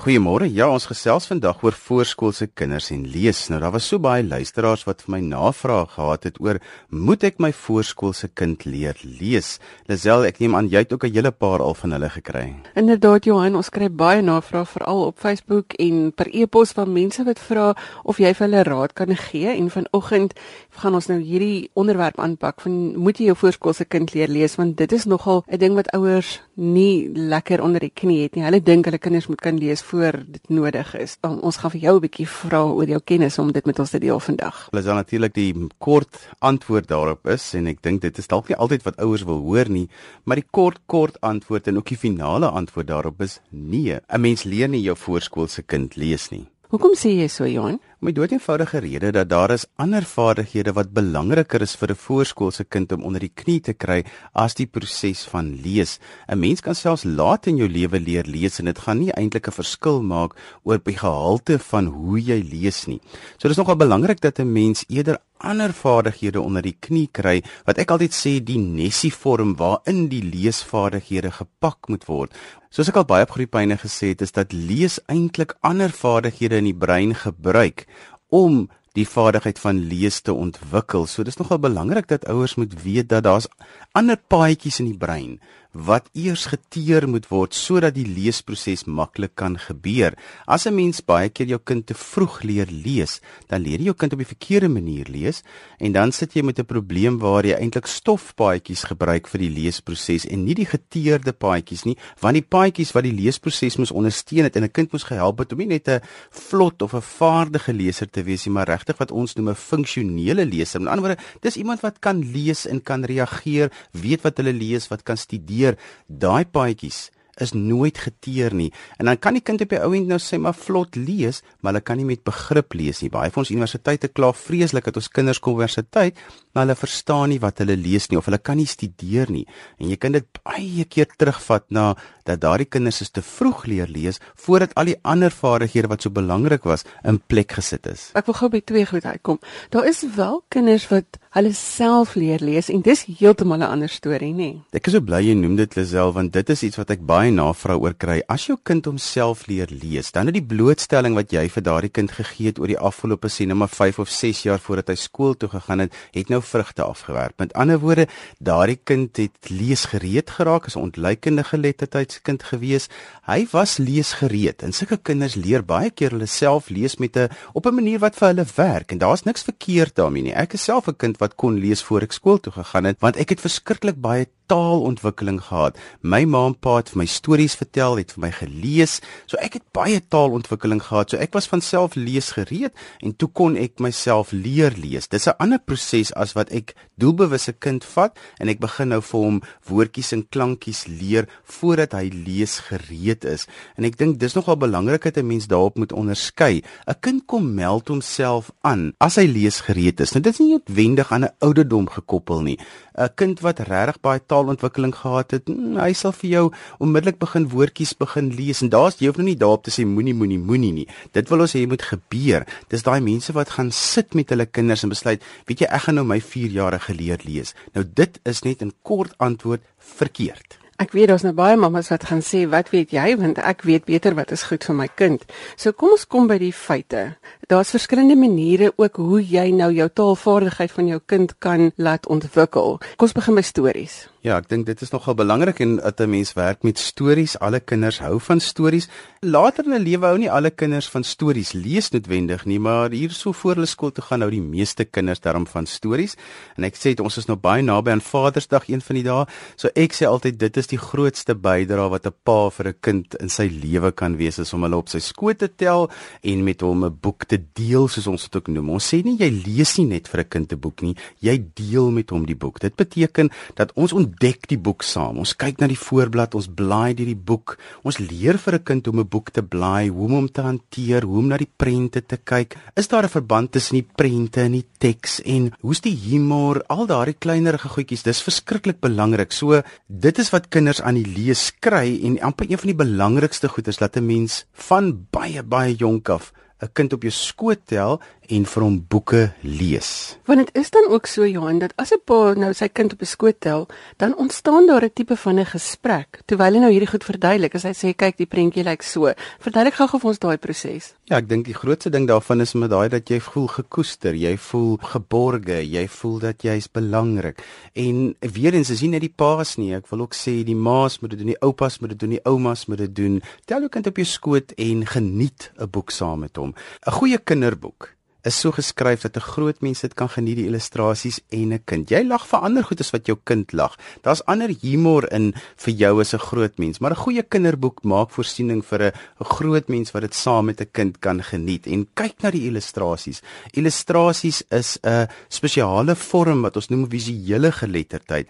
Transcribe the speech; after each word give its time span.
Goeiemôre. 0.00 0.46
Ja, 0.48 0.64
ons 0.72 0.86
gesels 0.88 1.26
vandag 1.28 1.58
oor 1.60 1.74
voorskoolse 1.76 2.46
kinders 2.56 2.86
en 2.94 3.02
lees. 3.12 3.42
Nou 3.52 3.58
daar 3.60 3.74
was 3.74 3.84
so 3.84 4.00
baie 4.00 4.22
luisteraars 4.24 4.86
wat 4.88 5.02
vir 5.04 5.12
my 5.12 5.18
navraag 5.20 5.90
gehad 5.92 6.22
het 6.24 6.38
oor 6.40 6.56
moet 6.88 7.26
ek 7.28 7.36
my 7.36 7.50
voorskoolse 7.52 8.30
kind 8.32 8.64
leer 8.64 8.96
lees? 9.04 9.58
Lisel, 9.92 10.24
ek 10.24 10.40
neem 10.40 10.56
aan 10.56 10.70
jy 10.72 10.86
het 10.86 10.94
ook 10.96 11.04
'n 11.04 11.12
hele 11.12 11.30
paar 11.30 11.60
al 11.60 11.74
van 11.74 11.92
hulle 11.92 12.08
gekry. 12.08 12.56
Inderdaad 12.74 13.24
Johan, 13.24 13.56
ons 13.56 13.68
kry 13.68 13.90
baie 13.90 14.22
navraag 14.22 14.70
veral 14.70 15.04
op 15.04 15.18
Facebook 15.18 15.74
en 15.76 16.12
per 16.14 16.32
e-pos 16.32 16.72
van 16.72 16.92
mense 16.92 17.22
wat 17.24 17.38
vra 17.38 17.76
of 18.02 18.16
jy 18.16 18.32
vir 18.32 18.48
hulle 18.48 18.62
raad 18.62 18.92
kan 18.94 19.16
gee 19.16 19.52
en 19.52 19.68
vanoggend 19.70 20.32
gaan 20.70 20.94
ons 20.94 21.08
nou 21.08 21.20
hierdie 21.20 21.70
onderwerp 21.74 22.18
aanpak 22.18 22.60
van 22.60 22.96
moet 22.96 23.18
jy 23.18 23.24
jou 23.24 23.36
voorskoolse 23.36 23.84
kind 23.84 24.14
leer 24.14 24.28
lees 24.28 24.56
want 24.56 24.76
dit 24.76 24.92
is 24.92 25.04
nogal 25.04 25.44
'n 25.46 25.58
ding 25.58 25.74
wat 25.74 25.92
ouers 25.92 26.40
nie 26.54 27.10
lekker 27.14 27.62
onder 27.62 27.80
die 27.80 27.92
knie 27.94 28.22
het 28.22 28.34
nie. 28.34 28.44
Hulle 28.44 28.62
dink 28.62 28.84
hulle 28.84 28.98
kinders 28.98 29.26
moet 29.26 29.40
kan 29.40 29.58
lees 29.58 29.82
voor 29.90 30.22
dit 30.26 30.48
nodig 30.48 30.94
is. 30.96 31.16
Um, 31.26 31.38
ons 31.46 31.56
gaan 31.56 31.72
vir 31.74 31.80
jou 31.80 31.94
'n 31.96 32.04
bietjie 32.06 32.28
vra 32.28 32.62
oor 32.64 32.88
jou 32.88 33.00
kennis 33.04 33.38
om 33.38 33.52
dit 33.52 33.66
met 33.66 33.78
ons 33.78 33.90
te 33.90 33.98
deel 33.98 34.20
vandag. 34.20 34.68
Hulle 34.70 34.82
sal 34.82 34.94
natuurlik 34.94 35.34
die 35.34 35.54
kort 35.78 36.28
antwoord 36.38 36.88
daarop 36.88 37.26
is 37.26 37.54
en 37.54 37.66
ek 37.66 37.82
dink 37.82 38.00
dit 38.00 38.18
is 38.18 38.26
dalk 38.26 38.48
nie 38.48 38.56
altyd 38.56 38.82
wat 38.82 38.96
ouers 38.96 39.24
wil 39.24 39.40
hoor 39.42 39.68
nie, 39.68 39.88
maar 40.24 40.36
die 40.36 40.48
kort 40.50 40.78
kort 40.86 41.20
antwoord 41.20 41.66
en 41.66 41.76
ook 41.76 41.88
die 41.88 41.96
finale 41.96 42.48
antwoord 42.48 42.86
daarop 42.86 43.20
is 43.20 43.40
nee. 43.50 43.98
'n 44.08 44.20
Mens 44.20 44.44
leer 44.44 44.68
nie 44.68 44.82
jou 44.82 44.96
voorskoolse 44.96 45.62
kind 45.62 45.96
lees 45.96 46.30
nie. 46.30 46.46
Hoekom 46.70 46.94
sê 46.94 47.10
jy 47.18 47.28
so, 47.28 47.46
Johan? 47.46 47.80
Om 48.00 48.08
die 48.08 48.16
doeteenvoudige 48.16 48.78
rede 48.80 49.10
dat 49.12 49.28
daar 49.28 49.52
is 49.52 49.66
ander 49.76 50.06
vaardighede 50.08 50.72
wat 50.72 50.94
belangriker 50.96 51.60
is 51.60 51.74
vir 51.76 51.90
'n 51.92 52.00
voorskoolse 52.04 52.64
kind 52.64 52.92
om 52.92 53.02
onder 53.04 53.20
die 53.20 53.32
knie 53.40 53.60
te 53.60 53.74
kry 53.74 54.04
as 54.32 54.54
die 54.54 54.66
proses 54.66 55.24
van 55.28 55.60
lees. 55.64 55.98
'n 56.26 56.38
Mens 56.40 56.60
kan 56.60 56.74
selfs 56.74 57.04
laat 57.04 57.46
in 57.46 57.56
jou 57.56 57.68
lewe 57.68 58.00
leer 58.00 58.24
lees 58.24 58.58
en 58.58 58.64
dit 58.64 58.78
gaan 58.78 58.98
nie 59.00 59.12
eintlik 59.12 59.48
'n 59.48 59.52
verskil 59.52 60.02
maak 60.02 60.32
oor 60.64 60.78
die 60.78 60.96
gehalte 60.96 61.58
van 61.58 61.86
hoe 61.86 62.18
jy 62.18 62.40
lees 62.40 62.86
nie. 62.86 63.00
So 63.36 63.48
dis 63.48 63.58
nogal 63.58 63.76
belangrik 63.76 64.20
dat 64.20 64.38
'n 64.38 64.52
mens 64.52 64.84
eerder 64.88 65.18
ander 65.40 65.72
vaardighede 65.76 66.40
onder 66.40 66.62
die 66.62 66.76
knie 66.80 67.08
kry 67.12 67.40
wat 67.66 67.80
ek 67.82 67.94
altyd 67.94 68.16
sê 68.16 68.32
die 68.44 68.58
nessie 68.60 69.12
vorm 69.14 69.56
waarin 69.60 70.08
die 70.12 70.22
leesvaardighede 70.24 71.32
gepak 71.38 71.88
moet 71.88 72.06
word. 72.08 72.34
Soos 72.70 72.90
ek 72.92 73.00
al 73.00 73.08
baie 73.08 73.26
op 73.26 73.34
groepyne 73.34 73.78
gesê 73.80 74.12
het, 74.12 74.22
is 74.22 74.36
dat 74.36 74.52
lees 74.52 75.00
eintlik 75.10 75.56
ander 75.66 75.90
vaardighede 75.90 76.60
in 76.60 76.70
die 76.70 76.76
brein 76.76 77.16
gebruik 77.16 77.86
om 78.30 78.68
die 78.98 79.06
vaardigheid 79.06 79.58
van 79.62 79.78
lees 79.90 80.20
te 80.26 80.34
ontwikkel. 80.34 81.06
So 81.06 81.22
dis 81.26 81.38
nogal 81.38 81.60
belangrik 81.62 82.08
dat 82.10 82.26
ouers 82.30 82.56
moet 82.58 82.74
weet 82.82 83.08
dat 83.10 83.24
daar's 83.26 83.48
ander 83.94 84.18
paadjies 84.18 84.80
in 84.82 84.90
die 84.90 84.98
brein 84.98 85.38
wat 85.72 86.08
eers 86.18 86.48
geteer 86.50 87.06
moet 87.08 87.28
word 87.30 87.54
sodat 87.54 87.94
die 87.94 88.06
leesproses 88.06 88.84
maklik 88.86 89.36
kan 89.38 89.56
gebeur. 89.58 90.16
As 90.46 90.66
'n 90.66 90.74
mens 90.74 91.00
baie 91.00 91.28
keer 91.28 91.46
jou 91.46 91.58
kind 91.58 91.86
te 91.86 91.94
vroeg 91.94 92.42
leer 92.42 92.66
lees, 92.66 93.20
dan 93.48 93.62
leer 93.62 93.78
jy 93.78 93.84
jou 93.84 93.94
kind 93.94 94.12
op 94.12 94.18
die 94.18 94.34
verkeerde 94.34 94.68
manier 94.68 95.06
lees 95.08 95.42
en 95.78 95.92
dan 95.92 96.12
sit 96.12 96.34
jy 96.34 96.42
met 96.42 96.58
'n 96.58 96.64
probleem 96.64 97.18
waar 97.18 97.44
jy 97.44 97.54
eintlik 97.54 97.86
stofpaadjies 97.86 98.84
gebruik 98.84 99.28
vir 99.28 99.38
die 99.40 99.50
leesproses 99.50 100.26
en 100.26 100.44
nie 100.44 100.54
die 100.54 100.66
geteerde 100.66 101.32
paadjies 101.32 101.84
nie, 101.84 101.96
want 102.20 102.34
die 102.34 102.42
paadjies 102.42 102.92
wat 102.92 103.04
die 103.04 103.12
leesproses 103.12 103.76
moes 103.76 103.92
ondersteun 103.92 104.44
het 104.44 104.56
en 104.56 104.64
'n 104.64 104.72
kind 104.72 104.92
moes 104.92 105.04
gehelp 105.04 105.38
het 105.38 105.52
om 105.52 105.58
nie 105.58 105.66
net 105.66 105.88
'n 105.88 106.00
vlot 106.30 106.82
of 106.82 106.94
'n 106.94 107.00
vaardige 107.00 107.72
leser 107.72 108.10
te 108.10 108.22
wees 108.22 108.46
nie, 108.46 108.52
maar 108.52 108.68
regtig 108.68 108.98
wat 108.98 109.10
ons 109.10 109.34
noem 109.34 109.50
'n 109.50 109.54
funksionele 109.54 110.44
leser. 110.44 110.80
Met 110.80 110.90
ander 110.90 111.06
woorde, 111.06 111.22
dis 111.40 111.56
iemand 111.56 111.80
wat 111.80 111.98
kan 112.00 112.32
lees 112.32 112.66
en 112.66 112.82
kan 112.82 113.04
reageer, 113.04 113.70
weet 113.92 114.22
wat 114.22 114.36
hulle 114.36 114.52
lees, 114.52 114.88
wat 114.88 115.02
kan 115.02 115.16
studeer 115.16 115.59
gebeur, 115.60 115.76
daai 116.08 116.44
paadjies 116.44 117.10
is 117.40 117.54
nooit 117.56 117.96
geteer 117.96 118.52
nie. 118.52 118.68
En 118.98 119.08
dan 119.08 119.18
kan 119.18 119.36
die 119.36 119.42
kind 119.44 119.62
op 119.64 119.70
die 119.72 119.80
ou 119.80 119.94
end 119.96 120.10
nou 120.10 120.18
sê 120.20 120.36
maar 120.36 120.56
vlot 120.56 120.96
lees, 120.98 121.40
maar 121.60 121.72
hulle 121.72 121.84
kan 121.84 121.96
nie 121.96 122.04
met 122.04 122.24
begrip 122.26 122.76
lees 122.76 123.00
nie. 123.00 123.08
Baie 123.12 123.32
van 123.32 123.44
ons 123.44 123.52
universiteite 123.52 124.10
kla 124.12 124.32
vreeslik 124.36 124.84
dat 124.90 125.00
ons 125.00 125.08
kinders 125.08 125.40
kom 125.40 125.56
universiteit, 125.56 126.20
maar 126.52 126.66
hulle 126.66 126.78
verstaan 126.78 127.30
nie 127.30 127.40
wat 127.42 127.62
hulle 127.62 127.76
lees 127.78 128.08
nie 128.10 128.18
of 128.18 128.26
hulle 128.26 128.40
kan 128.42 128.58
nie 128.58 128.68
studeer 128.68 129.30
nie. 129.30 129.46
En 129.78 129.90
jy 129.92 129.98
kan 130.00 130.16
dit 130.16 130.26
baie 130.42 130.84
keer 130.90 131.06
terugvat 131.16 131.66
na 131.70 131.94
dat 132.26 132.42
daardie 132.42 132.68
kinders 132.68 133.00
is 133.04 133.10
te 133.14 133.22
vroeg 133.24 133.64
leer 133.70 133.90
lees 133.90 134.20
voordat 134.44 134.74
al 134.78 134.90
die 134.92 134.98
ander 135.02 135.34
vaardighede 135.34 135.90
wat 135.90 136.04
so 136.04 136.14
belangrik 136.14 136.66
was 136.68 136.84
in 137.04 137.20
plek 137.30 137.56
gesit 137.58 137.86
is. 137.90 138.10
Ek 138.18 138.28
wil 138.30 138.38
gou 138.40 138.50
by 138.52 138.62
twee 138.66 138.86
goed 138.86 139.06
uitkom. 139.06 139.40
Daar 139.74 139.88
is 139.90 140.02
wel 140.16 140.42
kinders 140.52 140.88
wat 140.90 141.18
hulle 141.36 141.52
self 141.54 142.16
leer 142.18 142.42
lees 142.42 142.70
en 142.74 142.82
dis 142.82 143.04
heeltemal 143.06 143.62
'n 143.62 143.70
ander 143.70 143.88
storie, 143.88 144.34
nê. 144.34 144.60
Ek 144.72 144.86
is 144.86 144.92
so 144.92 145.00
bly 145.00 145.22
jy 145.22 145.34
noem 145.34 145.56
dit 145.56 145.76
Lisel 145.76 146.12
want 146.12 146.32
dit 146.32 146.50
is 146.50 146.62
iets 146.62 146.76
wat 146.76 146.90
ek 146.90 147.06
baie 147.06 147.30
navraag 147.30 147.78
oor 147.78 147.94
kry. 147.94 148.22
As 148.28 148.46
jou 148.46 148.58
kind 148.62 148.84
homself 148.84 149.46
leer 149.46 149.68
lees, 149.70 150.10
dan 150.12 150.26
het 150.26 150.34
die 150.34 150.42
blootstelling 150.42 151.14
wat 151.14 151.30
jy 151.32 151.48
vir 151.48 151.62
daardie 151.62 151.90
kind 151.90 152.10
gegee 152.10 152.46
het 152.46 152.58
oor 152.58 152.66
die 152.66 152.78
afgelope 152.78 153.28
sien 153.28 153.48
nou 153.48 153.58
maar 153.58 153.68
5 153.68 153.98
of 153.98 154.08
6 154.08 154.42
jaar 154.42 154.58
voordat 154.58 154.88
hy 154.88 154.94
skool 154.94 155.34
toe 155.34 155.48
gegaan 155.48 155.78
het, 155.78 155.92
het 156.12 156.28
nou 156.28 156.39
vrugte 156.40 156.82
afgewerp. 156.82 157.38
Met 157.38 157.52
ander 157.52 157.78
woorde, 157.78 158.06
daardie 158.38 158.80
kind 158.84 159.16
het 159.16 159.50
leesgereed 159.50 160.30
geraak, 160.30 160.66
is 160.66 160.76
'n 160.76 160.86
ontleikende 160.90 161.44
geletterdheidskind 161.44 162.42
gewees. 162.42 162.88
Hy 163.26 163.46
was 163.50 163.76
leesgereed. 163.76 164.62
En 164.62 164.72
sulke 164.72 164.96
kinders 164.96 165.34
leer 165.34 165.64
baie 165.64 165.90
keer 165.90 166.10
hulle 166.10 166.26
self 166.26 166.68
lees 166.68 166.96
met 166.96 167.16
'n 167.16 167.28
op 167.52 167.66
'n 167.66 167.74
manier 167.74 167.98
wat 167.98 168.16
vir 168.16 168.28
hulle 168.28 168.46
werk 168.54 168.92
en 168.92 168.98
daar's 168.98 169.22
niks 169.22 169.42
verkeerd 169.42 169.94
daarmee 169.94 170.22
nie. 170.22 170.34
Ek 170.34 170.52
is 170.52 170.64
self 170.64 170.88
'n 170.88 170.96
kind 170.96 171.18
wat 171.18 171.34
kon 171.34 171.58
lees 171.58 171.82
voor 171.82 172.02
ek 172.02 172.12
skool 172.12 172.40
toe 172.40 172.52
gegaan 172.52 172.84
het 172.84 172.96
want 173.00 173.16
ek 173.16 173.28
het 173.28 173.40
verskriklik 173.40 174.00
baie 174.00 174.26
taalontwikkeling 174.50 175.38
gehad. 175.46 175.78
My 176.02 176.24
ma 176.26 176.42
en 176.48 176.56
pa 176.58 176.80
het 176.80 176.90
vir 176.92 177.02
my 177.02 177.06
stories 177.10 177.54
vertel, 177.58 178.00
het 178.00 178.14
vir 178.16 178.24
my 178.26 178.30
gelees. 178.34 178.98
So 179.30 179.38
ek 179.42 179.60
het 179.60 179.66
baie 179.76 180.00
taalontwikkeling 180.02 180.82
gehad. 180.88 181.12
So 181.12 181.20
ek 181.22 181.34
was 181.36 181.48
van 181.50 181.62
self 181.64 181.96
leesgereed 181.98 182.74
en 183.04 183.14
toe 183.14 183.30
kon 183.30 183.56
ek 183.60 183.78
myself 183.82 184.34
leer 184.34 184.74
lees. 184.76 185.08
Dis 185.08 185.28
'n 185.28 185.38
ander 185.38 185.58
proses 185.58 186.12
as 186.14 186.34
wat 186.34 186.50
ek 186.50 186.74
doelbewusse 186.98 187.52
kind 187.58 187.84
vat 187.84 188.18
en 188.40 188.48
ek 188.48 188.60
begin 188.60 188.88
nou 188.88 189.00
vir 189.00 189.20
hom 189.20 189.42
woordjies 189.68 190.12
en 190.12 190.26
klankies 190.28 190.86
leer 190.86 191.28
voordat 191.44 191.92
hy 191.92 192.10
leesgereed 192.10 193.24
is. 193.24 193.46
En 193.76 193.84
ek 193.84 193.96
dink 193.96 194.18
dis 194.18 194.34
nogal 194.34 194.56
belangrik 194.56 195.02
dat 195.02 195.16
'n 195.16 195.26
mens 195.26 195.46
daarop 195.46 195.76
moet 195.76 195.92
onderskei. 195.92 196.62
'n 196.86 196.94
Kind 197.00 197.26
kom 197.26 197.54
meld 197.54 197.88
homself 197.88 198.50
aan 198.60 198.92
as 198.98 199.16
hy 199.16 199.26
leesgereed 199.26 200.00
is. 200.00 200.12
Nou 200.12 200.22
dit 200.22 200.32
is 200.32 200.40
nie 200.40 200.52
noodwendig 200.52 201.12
aan 201.12 201.24
'n 201.24 201.34
ouderdom 201.38 201.88
gekoppel 201.88 202.42
nie. 202.42 202.58
'n 203.00 203.14
Kind 203.16 203.40
wat 203.40 203.60
regtig 203.64 204.00
baie 204.00 204.20
taal 204.20 204.44
taalontwikkeling 204.44 204.94
gehad 204.94 205.30
het, 205.30 205.48
mm, 205.48 205.78
hy 205.80 205.92
sal 205.92 206.12
vir 206.12 206.30
jou 206.30 206.44
onmiddellik 206.78 207.18
begin 207.18 207.48
woordjies 207.48 207.94
begin 207.96 208.28
lees 208.36 208.62
en 208.62 208.68
daar's 208.68 209.00
jy 209.00 209.08
hoef 209.08 209.16
nou 209.16 209.26
nie 209.26 209.36
daarop 209.36 209.64
te 209.64 209.70
sê 209.70 209.86
moenie 209.86 210.14
moenie 210.14 210.38
moenie 210.38 210.72
nie. 210.72 210.86
Dit 211.12 211.28
wil 211.30 211.40
ons 211.40 211.54
hê 211.56 211.66
moet 211.66 211.82
gebeur. 211.82 212.46
Dis 212.68 212.82
daai 212.82 213.00
mense 213.00 213.32
wat 213.32 213.56
gaan 213.56 213.70
sit 213.70 214.14
met 214.14 214.30
hulle 214.30 214.46
kinders 214.46 214.84
en 214.84 214.92
besluit, 214.92 215.22
weet 215.46 215.60
jy, 215.60 215.66
ek 215.66 215.82
gaan 215.88 215.94
nou 215.94 216.04
my 216.04 216.20
4 216.20 216.50
jaar 216.50 216.78
geleer 216.80 217.18
lees. 217.24 217.54
Nou 217.74 217.84
dit 217.84 218.20
is 218.24 218.42
net 218.44 218.62
'n 218.62 218.72
kort 218.82 219.14
antwoord 219.18 219.62
verkeerd. 219.78 220.60
Ek 220.80 220.94
weet 220.96 221.10
daar's 221.10 221.26
nou 221.26 221.34
baie 221.36 221.58
mammas 221.60 221.90
wat 221.92 222.06
gaan 222.08 222.22
sê, 222.24 222.48
"Wat 222.48 222.70
weet 222.70 222.90
jy? 222.90 223.16
Want 223.16 223.38
ek 223.38 223.62
weet 223.62 223.84
beter 223.84 224.14
wat 224.14 224.30
is 224.30 224.42
goed 224.42 224.64
vir 224.64 224.74
my 224.74 224.88
kind." 224.88 225.24
So 225.56 225.72
kom 225.72 225.90
ons 225.90 226.06
kom 226.06 226.26
by 226.26 226.38
die 226.38 226.52
feite. 226.52 227.16
Daar's 227.50 227.70
verskillende 227.70 228.16
maniere 228.16 228.72
ook 228.76 228.96
hoe 228.96 229.24
jy 229.26 229.48
nou 229.50 229.72
jou 229.74 229.88
taalvaardigheid 229.90 230.70
van 230.70 230.86
jou 230.86 231.00
kind 231.06 231.34
kan 231.38 231.72
laat 231.76 232.06
ontwikkel. 232.06 232.78
Kom 232.78 233.08
ons 233.08 233.16
begin 233.18 233.34
by 233.34 233.42
stories. 233.42 234.04
Ja, 234.20 234.34
ek 234.36 234.50
dink 234.50 234.66
dit 234.68 234.82
is 234.84 234.90
nogal 234.92 235.14
belangrik 235.16 235.62
en 235.64 235.78
dat 235.80 236.00
'n 236.00 236.10
mens 236.10 236.34
werk 236.36 236.62
met 236.62 236.78
stories. 236.78 237.38
Alle 237.38 237.60
kinders 237.60 237.98
hou 237.98 238.20
van 238.20 238.40
stories. 238.40 238.88
Later 239.20 239.64
in 239.64 239.72
'n 239.72 239.82
lewe 239.82 240.06
hou 240.06 240.18
nie 240.18 240.30
alle 240.30 240.50
kinders 240.50 240.88
van 240.88 241.02
stories 241.04 241.52
lees 241.52 241.90
noodwendig 241.90 242.44
nie, 242.44 242.58
maar 242.58 242.90
hier 242.90 243.10
so 243.10 243.32
voor 243.32 243.54
hulle 243.54 243.66
skool 243.66 243.92
toe 243.92 244.04
gaan 244.04 244.18
nou 244.18 244.30
die 244.30 244.40
meeste 244.40 244.84
kinders 244.84 245.20
daarom 245.20 245.46
van 245.46 245.66
stories. 245.66 246.16
En 246.56 246.64
ek 246.64 246.76
sê 246.76 246.82
dit 246.82 247.00
ons 247.00 247.16
is 247.16 247.26
nou 247.26 247.38
baie 247.38 247.62
naby 247.62 247.90
aan 247.90 248.00
Vadersdag 248.00 248.68
een 248.68 248.80
van 248.80 248.94
die 248.94 249.04
dae. 249.04 249.26
So 249.56 249.68
ek 249.74 249.92
sê 249.92 250.06
altyd 250.06 250.38
dit 250.38 250.56
is 250.56 250.66
die 250.66 250.78
grootste 250.78 251.34
bydrae 251.34 251.88
wat 251.88 252.06
'n 252.06 252.14
pa 252.22 252.50
vir 252.50 252.66
'n 252.68 252.74
kind 252.80 253.14
in 253.14 253.28
sy 253.28 253.48
lewe 253.62 253.92
kan 253.92 254.16
wees 254.16 254.38
is 254.38 254.52
om 254.52 254.62
hulle 254.62 254.76
op 254.76 254.88
sy 254.88 254.98
skoot 254.98 255.38
te 255.38 255.48
tel 255.56 255.90
en 256.22 256.44
met 256.44 256.60
hom 256.60 256.84
'n 256.84 256.98
boek 257.00 257.24
te 257.24 257.39
deel 257.54 257.88
soos 257.88 258.06
ons 258.06 258.22
dit 258.22 258.36
ook 258.36 258.48
noem. 258.48 258.70
Ons 258.76 258.88
sê 258.92 259.02
nie 259.04 259.16
jy 259.20 259.30
lees 259.30 259.76
nie 259.78 259.86
net 259.86 260.08
vir 260.08 260.20
'n 260.20 260.28
kind 260.28 260.52
'n 260.52 260.60
boek 260.60 260.82
nie, 260.82 260.96
jy 261.20 261.36
deel 261.54 261.90
met 261.90 262.10
hom 262.10 262.26
die 262.26 262.34
boek. 262.34 262.60
Dit 262.60 262.76
beteken 262.76 263.30
dat 263.54 263.72
ons 263.74 263.92
ontdek 263.92 264.48
die 264.48 264.58
boek 264.58 264.82
saam. 264.82 265.18
Ons 265.18 265.36
kyk 265.36 265.60
na 265.60 265.66
die 265.66 265.78
voorblad, 265.78 266.34
ons 266.34 266.48
blaai 266.48 266.94
deur 266.94 267.06
die 267.06 267.14
boek. 267.14 267.58
Ons 267.84 267.98
leer 267.98 268.38
vir 268.38 268.54
'n 268.54 268.64
kind 268.64 268.88
om 268.88 269.00
'n 269.00 269.08
boek 269.08 269.30
te 269.30 269.42
blaai, 269.42 269.88
hoe 269.88 270.04
om 270.04 270.12
hom 270.12 270.28
te 270.28 270.42
hanteer, 270.42 271.02
hoe 271.04 271.18
om 271.18 271.28
na 271.28 271.36
die 271.36 271.50
prente 271.56 272.00
te 272.06 272.16
kyk. 272.16 272.56
Is 272.76 272.88
daar 272.88 273.04
'n 273.04 273.08
verband 273.08 273.52
tussen 273.52 273.76
die 273.76 273.88
prente 273.96 274.40
en 274.40 274.52
die 274.52 274.66
teks 274.78 275.20
en 275.22 275.52
hoe's 275.60 275.80
die 275.80 275.96
humor, 275.96 276.62
al 276.68 276.86
daardie 276.86 277.18
kleinerige 277.18 277.68
goedjies. 277.68 278.02
Dis 278.02 278.22
verskriklik 278.22 278.80
belangrik. 278.80 279.32
So 279.32 279.62
dit 279.88 280.18
is 280.18 280.30
wat 280.30 280.48
kinders 280.48 280.80
aan 280.80 280.94
die 280.94 281.06
lees 281.06 281.52
kry 281.60 282.00
en 282.04 282.20
amper 282.20 282.50
een 282.50 282.58
van 282.58 282.72
die 282.72 282.84
belangrikste 282.84 283.48
goed 283.48 283.68
is 283.68 283.76
dat 283.76 283.96
'n 283.96 284.06
mens 284.06 284.44
van 284.52 285.06
baie 285.10 285.42
baie 285.42 285.74
jonk 285.74 286.08
af 286.08 286.32
'n 286.60 286.72
kind 286.72 286.92
op 286.92 287.02
jou 287.02 287.12
skoot 287.12 287.60
tel 287.66 288.00
en 288.30 288.46
vir 288.46 288.64
hom 288.64 288.76
boeke 288.92 289.22
lees. 289.42 289.90
Want 290.28 290.44
dit 290.44 290.62
is 290.62 290.70
dan 290.70 290.88
ook 290.90 291.06
so 291.10 291.26
Johan 291.26 291.58
dat 291.58 291.72
as 291.76 291.92
'n 291.92 292.00
pa 292.04 292.34
nou 292.34 292.52
sy 292.54 292.68
kind 292.68 292.92
op 292.92 293.00
'n 293.02 293.06
skoot 293.06 293.40
tel, 293.40 293.68
dan 293.96 294.16
ontstaan 294.16 294.66
daar 294.66 294.84
'n 294.84 294.92
tipe 294.94 295.16
van 295.16 295.38
'n 295.38 295.46
gesprek. 295.46 296.20
Terwyl 296.26 296.54
hy 296.54 296.60
nou 296.60 296.70
hierdie 296.70 296.90
goed 296.90 297.04
verduidelik, 297.04 297.54
as 297.54 297.62
hy 297.62 297.72
sê 297.72 297.96
kyk 297.96 298.16
die 298.16 298.26
prentjie 298.26 298.64
lyk 298.64 298.82
so. 298.82 299.12
Verduidelik 299.38 299.74
gou 299.74 299.98
vir 299.98 300.08
ons 300.08 300.18
daai 300.18 300.38
proses. 300.38 300.94
Ja, 301.04 301.16
ek 301.16 301.28
dink 301.28 301.44
die 301.44 301.54
grootste 301.54 301.90
ding 301.90 302.06
daarvan 302.06 302.40
is 302.40 302.54
met 302.54 302.70
daai 302.70 302.88
dat 302.88 303.08
jy 303.08 303.20
voel 303.20 303.46
gekoester, 303.46 304.14
jy 304.14 304.36
voel 304.36 304.78
geborge, 304.82 305.62
jy 305.66 305.88
voel 305.88 306.18
dat 306.18 306.42
jy 306.42 306.56
is 306.56 306.68
belangrik. 306.70 307.42
En 307.74 308.16
weer 308.20 308.54
eens 308.54 308.70
is 308.70 308.80
nie 308.80 308.90
net 308.90 309.00
die 309.00 309.14
paas 309.16 309.56
nie, 309.56 309.74
ek 309.74 309.88
wil 309.90 310.00
ook 310.00 310.14
sê 310.14 310.44
die 310.44 310.54
ma's 310.54 311.00
moet 311.00 311.10
dit 311.10 311.18
doen, 311.18 311.32
die 311.34 311.42
oupas 311.42 311.80
moet 311.80 311.90
dit 311.90 311.98
doen, 311.98 312.10
die 312.10 312.24
oumas 312.24 312.66
moet 312.66 312.78
dit 312.78 312.94
doen. 312.94 313.22
Tel 313.44 313.60
jou 313.60 313.68
kind 313.68 313.86
op 313.86 313.96
jou 313.96 314.06
skoot 314.06 314.52
en 314.56 314.86
geniet 314.86 315.50
'n 315.58 315.70
boek 315.70 315.90
saam 315.90 316.20
met 316.20 316.36
hom. 316.36 316.54
'n 316.86 316.92
Goeie 316.92 317.18
kinderboek 317.18 317.99
is 318.24 318.40
so 318.40 318.50
geskryf 318.52 319.02
dat 319.02 319.16
'n 319.16 319.20
groot 319.20 319.60
mens 319.60 319.80
dit 319.80 319.94
kan 319.94 320.08
geniet 320.08 320.36
die 320.36 320.46
illustrasies 320.46 321.20
en 321.30 321.52
'n 321.52 321.62
kind. 321.64 321.90
Jy 321.90 322.02
lag 322.04 322.26
vir 322.26 322.40
ander 322.40 322.64
goed 322.64 322.80
as 322.80 322.90
wat 322.90 323.06
jou 323.06 323.18
kind 323.24 323.52
lag. 323.52 323.76
Daar's 324.02 324.24
ander 324.26 324.50
humor 324.62 325.12
in 325.12 325.34
vir 325.56 325.74
jou 325.74 326.00
as 326.00 326.14
'n 326.14 326.18
groot 326.18 326.58
mens, 326.58 326.78
maar 326.78 326.90
'n 326.90 327.04
goeie 327.04 327.22
kinderboek 327.22 327.82
maak 327.82 328.10
voorsiening 328.10 328.64
vir 328.64 328.82
'n 328.82 328.92
groot 329.24 329.68
mens 329.68 329.92
wat 329.92 330.02
dit 330.02 330.14
saam 330.14 330.44
met 330.44 330.60
'n 330.60 330.70
kind 330.72 330.98
kan 330.98 331.22
geniet. 331.22 331.66
En 331.66 331.86
kyk 331.94 332.22
na 332.22 332.30
die 332.30 332.46
illustrasies. 332.46 333.22
Illustrasies 333.52 334.42
is 334.50 334.78
'n 334.82 335.08
spesiale 335.28 335.94
vorm 335.94 336.42
wat 336.42 336.56
ons 336.56 336.68
noem 336.68 336.90
visuele 336.90 337.52
geletterdheid. 337.52 338.26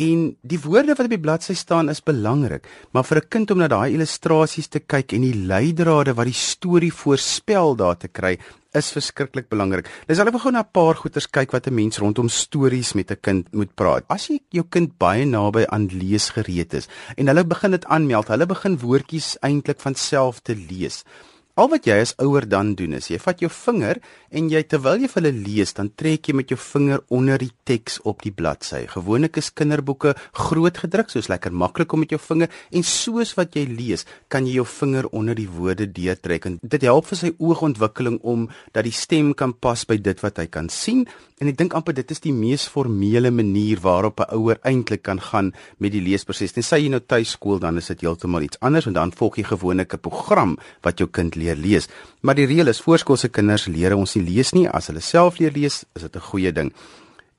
En 0.00 0.20
die 0.40 0.58
woorde 0.62 0.94
wat 0.94 1.08
op 1.08 1.12
die 1.12 1.20
bladsy 1.20 1.54
staan 1.58 1.90
is 1.92 2.00
belangrik, 2.00 2.68
maar 2.92 3.04
vir 3.04 3.18
'n 3.18 3.28
kind 3.28 3.50
om 3.50 3.58
na 3.58 3.68
daai 3.68 3.92
illustrasies 3.92 4.68
te 4.68 4.80
kyk 4.80 5.12
en 5.12 5.20
die 5.20 5.34
leidrade 5.34 6.14
wat 6.14 6.24
die 6.24 6.32
storie 6.32 6.92
voorspel 6.92 7.76
daar 7.76 7.96
te 7.96 8.08
kry, 8.08 8.38
is 8.76 8.90
verskriklik 8.94 9.48
belangrik. 9.50 9.88
Dis 10.06 10.20
al 10.22 10.30
effe 10.30 10.42
gou 10.44 10.52
na 10.52 10.62
'n 10.62 10.72
paar 10.72 10.94
goeters 10.94 11.26
kyk 11.26 11.52
wat 11.52 11.66
'n 11.66 11.74
mens 11.74 11.98
rondom 11.98 12.28
stories 12.28 12.94
met 12.94 13.10
'n 13.10 13.20
kind 13.20 13.52
moet 13.52 13.74
praat. 13.74 14.04
As 14.08 14.28
jy 14.28 14.40
jou 14.50 14.64
kind 14.68 14.98
baie 14.98 15.24
naby 15.24 15.64
aan 15.68 15.86
lees 15.86 16.30
gereed 16.30 16.74
is 16.74 16.88
en 17.16 17.26
hulle 17.26 17.44
begin 17.44 17.70
dit 17.70 17.84
aanmeld, 17.84 18.28
hulle 18.28 18.46
begin 18.46 18.78
woordjies 18.78 19.36
eintlik 19.40 19.80
van 19.80 19.94
self 19.94 20.40
te 20.40 20.54
lees. 20.54 21.04
Al 21.60 21.68
wat 21.68 21.84
jy 21.84 21.98
as 22.00 22.14
ouer 22.24 22.46
dan 22.48 22.70
doen 22.72 22.94
is 22.96 23.10
jy 23.10 23.18
vat 23.20 23.42
jou 23.42 23.50
vinger 23.52 23.98
en 24.38 24.46
jy 24.48 24.62
terwyl 24.64 25.02
jy 25.02 25.10
vir 25.12 25.20
hulle 25.20 25.42
lees, 25.44 25.74
dan 25.76 25.90
trek 25.92 26.30
jy 26.30 26.34
met 26.38 26.48
jou 26.48 26.56
vinger 26.56 27.02
onder 27.12 27.42
die 27.42 27.50
teks 27.68 27.98
op 28.08 28.22
die 28.24 28.32
bladsy. 28.32 28.86
Gewoonlik 28.88 29.36
is 29.36 29.50
kinderboeke 29.52 30.14
groot 30.46 30.80
gedruk, 30.80 31.10
soos 31.12 31.28
lekker 31.28 31.52
maklik 31.52 31.92
om 31.92 32.00
met 32.00 32.14
jou 32.14 32.20
vinger 32.30 32.48
en 32.72 32.86
soos 32.86 33.34
wat 33.36 33.58
jy 33.58 33.66
lees, 33.68 34.06
kan 34.32 34.48
jy 34.48 34.56
jou 34.56 34.64
vinger 34.72 35.10
onder 35.12 35.36
die 35.36 35.50
woorde 35.52 35.84
deurtrek 35.90 36.48
en 36.48 36.56
dit 36.62 36.86
help 36.88 37.10
vir 37.10 37.20
sy 37.20 37.32
oogontwikkeling 37.36 38.16
om 38.24 38.48
dat 38.72 38.88
die 38.88 38.96
stem 38.96 39.34
kan 39.36 39.52
pas 39.52 39.84
by 39.84 39.98
dit 40.00 40.24
wat 40.24 40.40
hy 40.40 40.48
kan 40.48 40.72
sien. 40.72 41.04
En 41.40 41.48
ek 41.48 41.56
dink 41.56 41.76
amper 41.76 41.96
dit 41.96 42.10
is 42.12 42.20
die 42.20 42.34
mees 42.36 42.66
formele 42.68 43.30
manier 43.32 43.80
waarop 43.80 44.20
'n 44.20 44.32
ouer 44.36 44.58
eintlik 44.64 45.02
kan 45.02 45.20
gaan 45.20 45.52
met 45.78 45.92
die 45.92 46.00
leesproses. 46.04 46.56
Net 46.56 46.64
sê 46.64 46.76
jy 46.80 46.88
nou 46.88 47.00
tuiskool, 47.00 47.58
dan 47.58 47.76
is 47.78 47.86
dit 47.86 48.00
heeltemal 48.00 48.42
iets 48.42 48.60
anders 48.60 48.86
en 48.86 48.92
dan 48.92 49.12
volg 49.12 49.36
jy 49.36 49.44
gewoonlik 49.44 49.94
'n 49.94 50.00
program 50.00 50.58
wat 50.82 50.98
jou 50.98 51.08
kind 51.08 51.34
leer 51.34 51.49
lees. 51.56 51.88
Maar 52.20 52.34
die 52.34 52.46
reël 52.46 52.68
is 52.68 52.80
voorskoolse 52.80 53.28
kinders 53.28 53.66
leer 53.66 53.96
ons 53.96 54.14
nie 54.14 54.24
lees 54.24 54.52
nie. 54.52 54.68
As 54.68 54.86
hulle 54.90 55.00
self 55.00 55.38
leer 55.38 55.52
lees, 55.52 55.84
is 55.94 56.02
dit 56.02 56.16
'n 56.16 56.20
goeie 56.20 56.52
ding. 56.52 56.72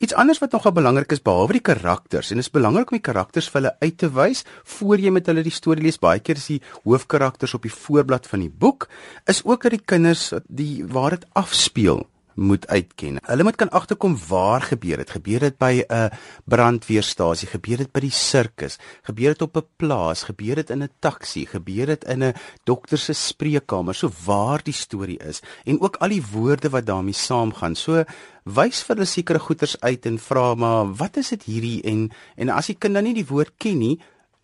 Iets 0.01 0.15
anders 0.17 0.39
wat 0.41 0.51
nogal 0.51 0.71
belangrik 0.73 1.11
is 1.11 1.21
behalwe 1.21 1.53
die 1.53 1.61
karakters 1.61 2.31
en 2.31 2.39
dit 2.39 2.45
is 2.45 2.51
belangrik 2.51 2.89
om 2.89 2.97
die 2.97 3.05
karakters 3.05 3.49
vir 3.49 3.61
hulle 3.61 3.75
uit 3.81 3.97
te 3.97 4.09
wys 4.09 4.43
voor 4.63 4.97
jy 4.97 5.11
met 5.13 5.27
hulle 5.29 5.43
die 5.43 5.53
storie 5.53 5.83
lees. 5.83 5.99
Baie 6.01 6.19
keer 6.19 6.41
is 6.41 6.47
die 6.47 6.61
hoofkarakters 6.83 7.53
op 7.53 7.61
die 7.61 7.73
voorblad 7.75 8.25
van 8.25 8.39
die 8.39 8.49
boek 8.49 8.87
is 9.25 9.43
ook 9.45 9.61
dat 9.61 9.71
die 9.71 9.85
kinders 9.85 10.33
die 10.47 10.83
waar 10.85 11.11
dit 11.11 11.27
afspeel 11.33 12.07
moet 12.35 12.67
uitken. 12.67 13.19
Hulle 13.25 13.43
moet 13.43 13.55
kan 13.55 13.69
agterkom 13.69 14.17
waar 14.27 14.61
gebeur 14.61 14.97
dit. 14.97 15.09
Gebeur 15.09 15.39
dit 15.39 15.57
by 15.57 15.83
'n 15.87 16.09
brandweerstasie, 16.45 17.47
gebeur 17.47 17.77
dit 17.77 17.91
by 17.91 17.99
die 17.99 18.11
sirkus, 18.11 18.77
gebeur 19.03 19.33
dit 19.33 19.41
op 19.41 19.57
'n 19.57 19.67
plaas, 19.77 20.23
gebeur 20.23 20.55
dit 20.55 20.69
in 20.69 20.83
'n 20.83 20.89
taxi, 20.99 21.45
gebeur 21.45 21.85
dit 21.85 22.03
in 22.03 22.23
'n 22.23 22.33
dokter 22.63 22.97
se 22.97 23.13
spreekkamer, 23.13 23.95
so 23.95 24.11
waar 24.25 24.63
die 24.63 24.73
storie 24.73 25.19
is 25.19 25.41
en 25.65 25.81
ook 25.81 25.95
al 25.95 26.09
die 26.09 26.23
woorde 26.31 26.69
wat 26.69 26.85
daarmee 26.85 27.13
saamgaan. 27.13 27.75
So 27.75 28.03
wys 28.43 28.83
vir 28.83 28.95
hulle 28.95 29.05
sekere 29.05 29.39
goeters 29.39 29.79
uit 29.79 30.05
en 30.05 30.19
vra 30.19 30.55
maar 30.55 30.93
wat 30.95 31.17
is 31.17 31.29
dit 31.29 31.43
hierdie 31.43 31.81
en 31.83 32.11
en 32.35 32.49
as 32.49 32.67
die 32.67 32.75
kind 32.75 32.93
dan 32.93 33.03
nie 33.03 33.13
die 33.13 33.27
woord 33.27 33.51
ken 33.57 33.77
nie, 33.77 33.99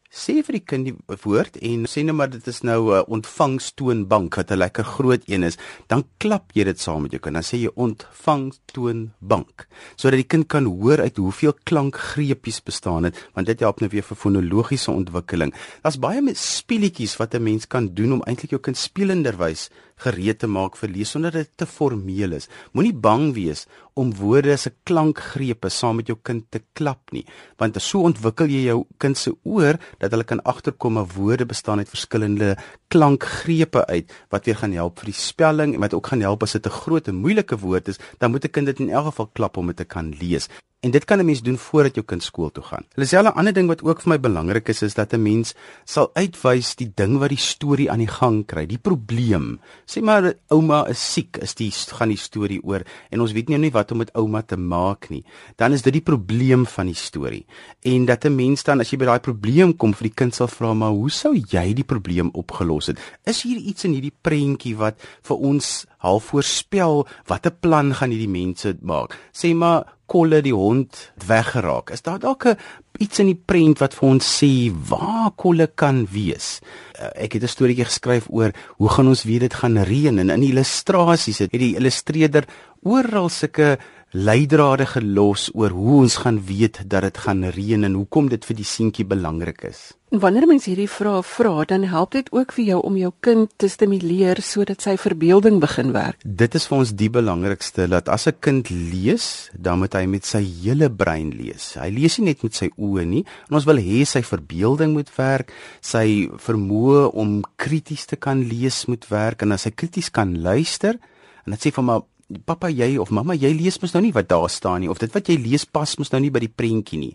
sê 0.10 0.42
vir 0.44 0.60
die 0.60 0.66
kind 0.66 0.86
die 0.88 0.96
woord 1.24 1.58
en 1.62 1.86
sê 1.90 2.04
net 2.06 2.16
maar 2.16 2.30
dit 2.32 2.48
is 2.48 2.62
nou 2.64 2.90
'n 2.90 3.00
uh, 3.00 3.04
ontvangstoonbank 3.08 4.36
wat 4.36 4.52
'n 4.52 4.58
lekker 4.58 4.84
groot 4.84 5.24
een 5.28 5.44
is, 5.44 5.58
dan 5.88 6.04
klap 6.18 6.52
jy 6.54 6.64
dit 6.64 6.80
saam 6.80 7.02
met 7.02 7.12
jou 7.12 7.20
kind. 7.20 7.34
Dan 7.36 7.44
sê 7.44 7.58
jy 7.58 7.72
ontvangstoonbank 7.76 9.68
sodat 9.96 10.18
die 10.18 10.32
kind 10.34 10.48
kan 10.48 10.66
hoor 10.66 11.00
uit 11.00 11.18
hoeveel 11.18 11.54
klankgreepies 11.64 12.64
bestaan 12.64 13.04
dit, 13.04 13.16
want 13.34 13.48
dit 13.48 13.60
help 13.60 13.80
nou 13.80 13.90
weer 13.90 14.04
vir 14.04 14.18
fonologiese 14.18 14.92
ontwikkeling. 14.92 15.54
Daar's 15.84 16.00
baie 16.00 16.22
speletjies 16.34 17.18
wat 17.18 17.34
'n 17.34 17.44
mens 17.44 17.68
kan 17.68 17.94
doen 17.94 18.14
om 18.14 18.24
eintlik 18.24 18.52
jou 18.52 18.62
kind 18.62 18.78
spelenderwys 18.78 19.70
gereed 20.04 20.40
te 20.40 20.48
maak 20.48 20.78
vir 20.78 20.92
lees 20.94 21.12
sonder 21.14 21.32
dit 21.32 21.50
te 21.58 21.66
formeel 21.66 22.36
is. 22.38 22.48
Moenie 22.74 22.94
bang 22.94 23.34
wees 23.36 23.66
om 23.98 24.14
woorde 24.14 24.58
se 24.58 24.72
klankgrepe 24.86 25.70
saam 25.74 25.98
met 26.00 26.08
jou 26.12 26.18
kind 26.22 26.46
te 26.54 26.62
klap 26.78 27.14
nie, 27.16 27.26
want 27.58 27.80
so 27.82 28.04
ontwikkel 28.06 28.52
jy 28.52 28.68
jou 28.68 28.84
kind 29.02 29.18
se 29.18 29.34
oor 29.44 29.80
dat 30.02 30.14
hulle 30.14 30.28
kan 30.28 30.44
agterkom 30.46 30.98
'n 30.98 31.10
woorde 31.16 31.46
bestaan 31.46 31.80
uit 31.80 31.90
verskillende 31.90 32.56
klankgrepe 32.90 33.86
uit 33.88 34.12
wat 34.30 34.46
weer 34.46 34.56
gaan 34.56 34.74
help 34.74 35.00
vir 35.00 35.12
die 35.12 35.22
spelling 35.22 35.74
en 35.74 35.82
wat 35.82 35.94
ook 35.94 36.08
gaan 36.08 36.22
help 36.22 36.44
as 36.44 36.54
dit 36.54 36.66
'n 36.66 36.80
groot 36.82 37.08
en 37.08 37.16
moeilike 37.16 37.58
woord 37.58 37.88
is, 37.88 38.00
dan 38.20 38.32
moet 38.32 38.46
'n 38.46 38.52
kind 38.52 38.66
dit 38.66 38.80
in 38.80 38.90
elk 38.90 39.06
geval 39.06 39.30
klap 39.34 39.58
om 39.58 39.68
dit 39.68 39.78
te 39.78 39.86
kan 39.86 40.14
lees. 40.20 40.48
En 40.86 40.92
dit 40.92 41.06
kan 41.06 41.18
'n 41.20 41.26
mens 41.26 41.42
doen 41.42 41.58
voordat 41.58 41.96
jou 41.96 42.06
kind 42.06 42.24
skool 42.24 42.52
toe 42.52 42.64
gaan. 42.64 42.86
Hulle 42.94 43.08
sê 43.08 43.18
'n 43.18 43.34
ander 43.34 43.54
ding 43.54 43.68
wat 43.68 43.84
ook 43.84 44.02
vir 44.02 44.10
my 44.10 44.20
belangrik 44.20 44.70
is 44.70 44.82
is 44.82 44.94
dat 44.94 45.14
'n 45.14 45.22
mens 45.22 45.56
sal 45.86 46.10
uitwys 46.14 46.76
die 46.76 46.92
ding 46.96 47.18
wat 47.18 47.30
die 47.30 47.38
storie 47.38 47.92
aan 47.92 47.98
die 47.98 48.08
gang 48.08 48.46
kry, 48.46 48.66
die 48.66 48.78
probleem. 48.78 49.60
Sê 49.86 50.02
maar 50.02 50.34
ouma 50.48 50.88
is 50.88 51.14
siek, 51.14 51.38
is 51.38 51.56
die 51.56 51.72
gaan 51.72 52.10
die 52.10 52.18
storie 52.18 52.64
oor 52.64 52.84
en 53.10 53.22
ons 53.22 53.32
weet 53.32 53.50
nie 53.50 53.58
nie 53.58 53.72
wat 53.72 53.92
om 53.92 53.98
met 53.98 54.14
ouma 54.14 54.42
te 54.42 54.58
maak 54.58 55.10
nie. 55.10 55.24
Dan 55.56 55.74
is 55.74 55.82
dit 55.82 55.94
die 55.94 56.02
probleem 56.02 56.66
van 56.66 56.86
die 56.86 56.96
storie. 56.96 57.46
En 57.82 58.06
dat 58.06 58.26
'n 58.26 58.36
mens 58.36 58.64
dan 58.64 58.80
as 58.80 58.92
jy 58.92 58.98
by 58.98 59.06
daai 59.06 59.20
probleem 59.20 59.76
kom 59.76 59.94
vir 59.94 60.04
die 60.08 60.16
kind 60.16 60.36
sal 60.36 60.48
vra 60.48 60.74
maar 60.74 60.92
hoe 60.92 61.10
sou 61.10 61.34
jy 61.34 61.74
die 61.74 61.84
probleem 61.84 62.30
opgelos 62.34 62.88
het? 62.88 63.00
Is 63.26 63.42
hier 63.42 63.58
iets 63.58 63.84
in 63.84 63.94
hierdie 63.94 64.16
prentjie 64.22 64.76
wat 64.76 64.96
vir 65.24 65.38
ons 65.38 65.86
half 65.98 66.32
voorspel 66.32 67.08
watter 67.28 67.52
plan 67.52 67.94
gaan 67.94 68.14
hierdie 68.14 68.32
mense 68.32 68.76
maak? 68.82 69.16
Sê 69.34 69.54
maar 69.56 69.86
kolle 70.08 70.42
die 70.42 70.56
hond 70.56 71.12
weggeraak. 71.28 71.92
Is 71.92 72.02
daar 72.02 72.20
dalk 72.20 72.46
'n 72.46 72.58
iets 73.00 73.20
in 73.20 73.28
die 73.28 73.42
prent 73.46 73.80
wat 73.80 73.94
vir 73.94 74.10
ons 74.10 74.26
sê 74.40 74.72
waar 74.90 75.32
kolle 75.36 75.68
kan 75.68 76.08
wees? 76.12 76.62
Uh, 77.00 77.10
ek 77.16 77.34
het 77.34 77.44
'n 77.44 77.48
storieetjie 77.48 77.86
geskryf 77.86 78.28
oor 78.30 78.52
hoe 78.78 78.90
gaan 78.90 79.08
ons 79.08 79.24
weet 79.24 79.40
dit 79.40 79.54
gaan 79.54 79.78
reën 79.78 80.20
en 80.20 80.30
in 80.30 80.44
illustrasies 80.44 81.40
het 81.40 81.52
die 81.52 81.76
illustreerder 81.76 82.46
oral 82.84 83.30
sulke 83.30 83.78
leidrade 84.12 84.86
gelos 84.88 85.50
oor 85.54 85.74
hoe 85.76 86.02
ons 86.02 86.16
gaan 86.24 86.40
weet 86.46 86.80
dat 86.88 87.04
dit 87.04 87.18
gaan 87.18 87.44
reën 87.44 87.84
en 87.84 87.94
hoekom 88.00 88.30
dit 88.32 88.46
vir 88.46 88.56
die 88.56 88.66
seentjie 88.66 89.06
belangrik 89.06 89.66
is. 89.68 89.92
Wanneer 90.16 90.48
mens 90.48 90.64
hierdie 90.70 90.88
vrae 90.88 91.20
vra, 91.28 91.66
dan 91.68 91.84
help 91.92 92.14
dit 92.16 92.30
ook 92.32 92.54
vir 92.56 92.64
jou 92.70 92.78
om 92.88 92.96
jou 92.96 93.12
kind 93.20 93.52
te 93.60 93.68
stimuleer 93.68 94.40
sodat 94.40 94.86
sy 94.86 94.96
verbeelding 94.96 95.60
begin 95.60 95.92
werk. 95.92 96.24
Dit 96.24 96.56
is 96.56 96.70
vir 96.70 96.78
ons 96.78 96.94
die 96.96 97.10
belangrikste 97.12 97.90
dat 97.92 98.08
as 98.08 98.28
'n 98.28 98.40
kind 98.40 98.70
lees, 98.70 99.50
dan 99.54 99.80
moet 99.80 99.94
hy 99.94 100.06
met 100.06 100.26
sy 100.26 100.44
hele 100.64 100.90
brein 100.90 101.36
lees. 101.36 101.76
Hy 101.76 101.90
lees 101.90 102.18
nie 102.18 102.28
net 102.28 102.44
met 102.44 102.56
sy 102.56 102.70
oë 102.78 103.06
nie. 103.06 103.26
En 103.50 103.56
ons 103.56 103.66
wil 103.66 103.78
hê 103.78 104.06
sy 104.06 104.22
verbeelding 104.22 104.94
moet 104.94 105.12
werk, 105.18 105.52
sy 105.82 106.30
vermoë 106.32 107.14
om 107.14 107.44
krities 107.58 108.06
te 108.06 108.16
kan 108.16 108.40
lees 108.40 108.86
moet 108.86 109.06
werk 109.10 109.42
en 109.42 109.52
as 109.52 109.66
hy 109.66 109.72
krities 109.72 110.10
kan 110.10 110.42
luister, 110.42 110.98
en 111.46 111.52
dit 111.52 111.60
sê 111.60 111.74
vir 111.74 111.84
my 111.84 112.00
pappa 112.48 112.68
jy 112.68 112.98
of 113.00 113.12
mamma 113.16 113.36
jy 113.40 113.54
lees 113.56 113.78
mos 113.80 113.94
nou 113.96 114.02
nie 114.04 114.14
wat 114.16 114.28
daar 114.28 114.50
staan 114.52 114.82
nie 114.84 114.90
of 114.92 115.00
dit 115.00 115.14
wat 115.16 115.30
jy 115.32 115.38
lees 115.40 115.64
pas 115.64 115.94
mos 116.00 116.12
nou 116.12 116.20
nie 116.20 116.32
by 116.34 116.42
die 116.44 116.52
prentjie 116.52 117.00
nie. 117.00 117.14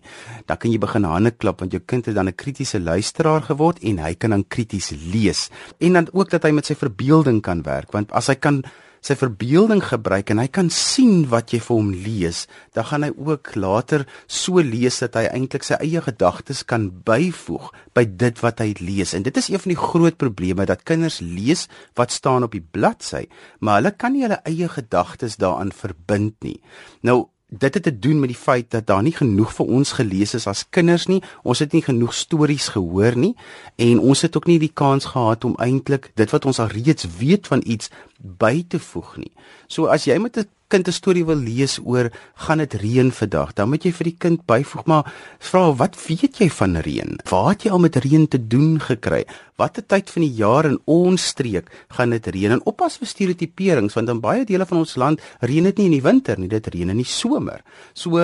Dan 0.49 0.57
kan 0.57 0.73
jy 0.73 0.79
begin 0.81 1.05
hande 1.05 1.31
klap 1.37 1.61
want 1.61 1.73
jou 1.73 1.81
kind 1.85 2.09
het 2.09 2.15
dan 2.15 2.27
'n 2.27 2.35
kritiese 2.35 2.79
luisteraar 2.79 3.43
geword 3.45 3.83
en 3.83 3.99
hy 3.99 4.13
kan 4.15 4.31
dan 4.31 4.47
krities 4.47 4.89
lees. 4.91 5.49
En 5.79 5.93
dan 5.93 6.07
ook 6.13 6.29
dat 6.29 6.43
hy 6.43 6.51
met 6.51 6.65
sy 6.65 6.75
verbeelding 6.75 7.41
kan 7.41 7.61
werk 7.61 7.91
want 7.91 8.11
as 8.11 8.27
hy 8.27 8.35
kan 8.35 8.63
sy 9.03 9.17
verbeelding 9.19 9.81
gebruik 9.83 10.31
en 10.31 10.39
hy 10.39 10.47
kan 10.47 10.69
sien 10.71 11.25
wat 11.31 11.51
jy 11.53 11.59
vir 11.63 11.75
hom 11.75 11.91
lees, 12.05 12.45
dan 12.75 12.87
gaan 12.89 13.05
hy 13.07 13.11
ook 13.11 13.53
later 13.59 14.05
so 14.31 14.63
lees 14.63 15.01
dat 15.03 15.17
hy 15.19 15.25
eintlik 15.31 15.67
sy 15.67 15.77
eie 15.83 16.01
gedagtes 16.05 16.63
kan 16.67 16.87
byvoeg 17.05 17.69
by 17.97 18.05
dit 18.07 18.39
wat 18.43 18.63
hy 18.63 18.71
lees. 18.79 19.13
En 19.13 19.27
dit 19.27 19.37
is 19.37 19.51
een 19.51 19.61
van 19.61 19.75
die 19.75 19.79
groot 19.79 20.17
probleme 20.21 20.67
dat 20.69 20.85
kinders 20.87 21.19
lees 21.19 21.67
wat 21.99 22.15
staan 22.15 22.47
op 22.47 22.55
die 22.55 22.63
bladsy, 22.63 23.25
maar 23.59 23.81
hulle 23.81 23.93
kan 23.93 24.15
nie 24.15 24.23
hulle 24.25 24.39
eie 24.47 24.71
gedagtes 24.71 25.37
daaraan 25.41 25.75
verbind 25.75 26.39
nie. 26.47 26.59
Nou 27.03 27.32
dit 27.59 27.73
het 27.73 27.83
te 27.83 27.99
doen 27.99 28.19
met 28.19 28.31
die 28.31 28.37
feit 28.37 28.71
dat 28.71 28.87
daar 28.87 29.03
nie 29.03 29.13
genoeg 29.15 29.53
vir 29.53 29.65
ons 29.65 29.91
gelees 29.91 30.33
is 30.33 30.47
as 30.49 30.65
kinders 30.69 31.05
nie. 31.07 31.21
Ons 31.43 31.59
het 31.59 31.73
nie 31.73 31.83
genoeg 31.85 32.13
stories 32.13 32.71
gehoor 32.73 33.17
nie 33.17 33.35
en 33.75 33.99
ons 33.99 34.21
het 34.25 34.37
ook 34.37 34.49
nie 34.49 34.59
die 34.59 34.71
kans 34.73 35.11
gehad 35.13 35.45
om 35.45 35.55
eintlik 35.61 36.11
dit 36.17 36.33
wat 36.33 36.45
ons 36.49 36.59
al 36.59 36.73
reeds 36.73 37.07
weet 37.19 37.47
van 37.47 37.61
iets 37.65 37.91
by 38.17 38.63
te 38.67 38.79
voeg 38.79 39.17
nie. 39.21 39.31
So 39.67 39.85
as 39.85 40.05
jy 40.09 40.17
met 40.17 40.37
'n 40.37 40.49
kind 40.73 40.87
'n 40.89 40.95
storie 40.95 41.25
wil 41.25 41.37
lees 41.37 41.77
oor 41.85 42.09
gaan 42.45 42.57
dit 42.57 42.73
reën 42.73 43.11
vandag, 43.11 43.53
dan 43.53 43.69
moet 43.69 43.83
jy 43.85 43.91
vir 43.93 44.03
die 44.09 44.17
kind 44.17 44.45
byvoeg 44.45 44.85
maar 44.85 45.13
vra 45.39 45.71
wat 45.77 45.95
weet 46.07 46.39
jy 46.41 46.49
van 46.49 46.77
reën? 46.77 47.19
Waar 47.29 47.49
het 47.49 47.63
jy 47.63 47.71
al 47.71 47.79
met 47.79 47.95
reën 47.95 48.27
te 48.27 48.47
doen 48.47 48.79
gekry? 48.79 49.25
Watter 49.57 49.85
tyd 49.85 50.09
van 50.09 50.21
die 50.21 50.33
jaar 50.33 50.65
in 50.65 50.79
ons 50.85 51.27
streek 51.27 51.69
gaan 51.89 52.09
dit 52.09 52.27
reën? 52.27 52.51
En 52.51 52.65
oppas 52.65 52.97
vir 52.97 53.07
stereotiperings 53.07 53.93
want 53.93 54.09
in 54.09 54.19
baie 54.19 54.45
dele 54.45 54.65
van 54.65 54.77
ons 54.77 54.95
land 54.95 55.21
reën 55.41 55.63
dit 55.63 55.77
nie 55.77 55.85
in 55.85 55.97
die 55.99 56.07
winter 56.09 56.39
nie, 56.39 56.49
dit 56.49 56.67
reën 56.67 56.89
in 56.89 56.97
die 56.97 57.05
somer. 57.05 57.61
So 57.93 58.17